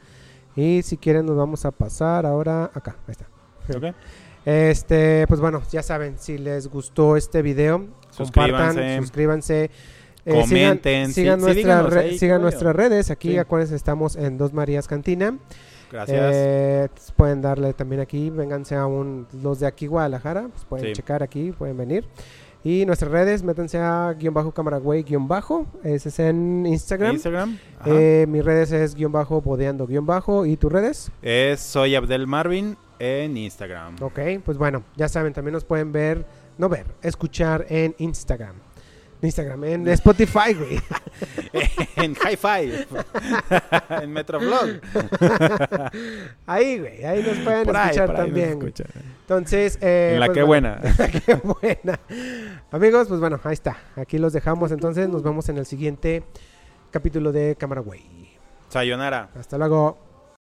[0.55, 3.25] Y si quieren nos vamos a pasar ahora acá, ahí está.
[3.77, 3.95] ¿Ok?
[4.45, 7.85] Este, pues bueno, ya saben, si les gustó este video,
[8.17, 8.97] compartan, Suscríbanse.
[9.01, 9.63] suscríbanse.
[10.25, 13.11] eh, Comenten, sigan, sigan, sí, sí, nuestra díganos re- ahí, sigan qué nuestras redes.
[13.11, 13.37] Aquí, Sí.
[13.37, 15.37] acuérdense, estamos en Dos Marías Cantina.
[15.91, 16.31] Gracias.
[16.33, 21.21] Eh, pueden darle también aquí, vénganse a un, los de aquí Guadalajara, pues pueden checar
[21.21, 22.05] aquí, pueden venir.
[22.63, 27.15] Y nuestras redes, métanse a guion bajo camaragüey guion bajo, ese es en Instagram.
[27.15, 27.57] Instagram.
[27.87, 31.11] Eh, mis redes es guion bajo bodeando guion bajo y tus redes.
[31.23, 33.95] Es Soy Abdel Marvin en Instagram.
[34.01, 36.23] Ok, pues bueno, ya saben, también nos pueden ver,
[36.59, 38.55] no ver, escuchar en Instagram.
[39.23, 40.79] Instagram, en Spotify, güey.
[41.95, 42.85] en Hi-Fi.
[44.03, 44.81] en Metroflog.
[46.45, 48.73] Ahí, güey, ahí nos pueden Por ahí, escuchar por ahí nos también.
[49.31, 51.07] Entonces, eh, En la pues que bueno, buena.
[51.25, 51.99] Qué buena.
[52.69, 53.77] Amigos, pues bueno, ahí está.
[53.95, 54.73] Aquí los dejamos.
[54.73, 56.23] Entonces, nos vemos en el siguiente
[56.91, 57.81] capítulo de Cámara.
[58.67, 59.29] Sayonara.
[59.33, 60.10] Hasta luego.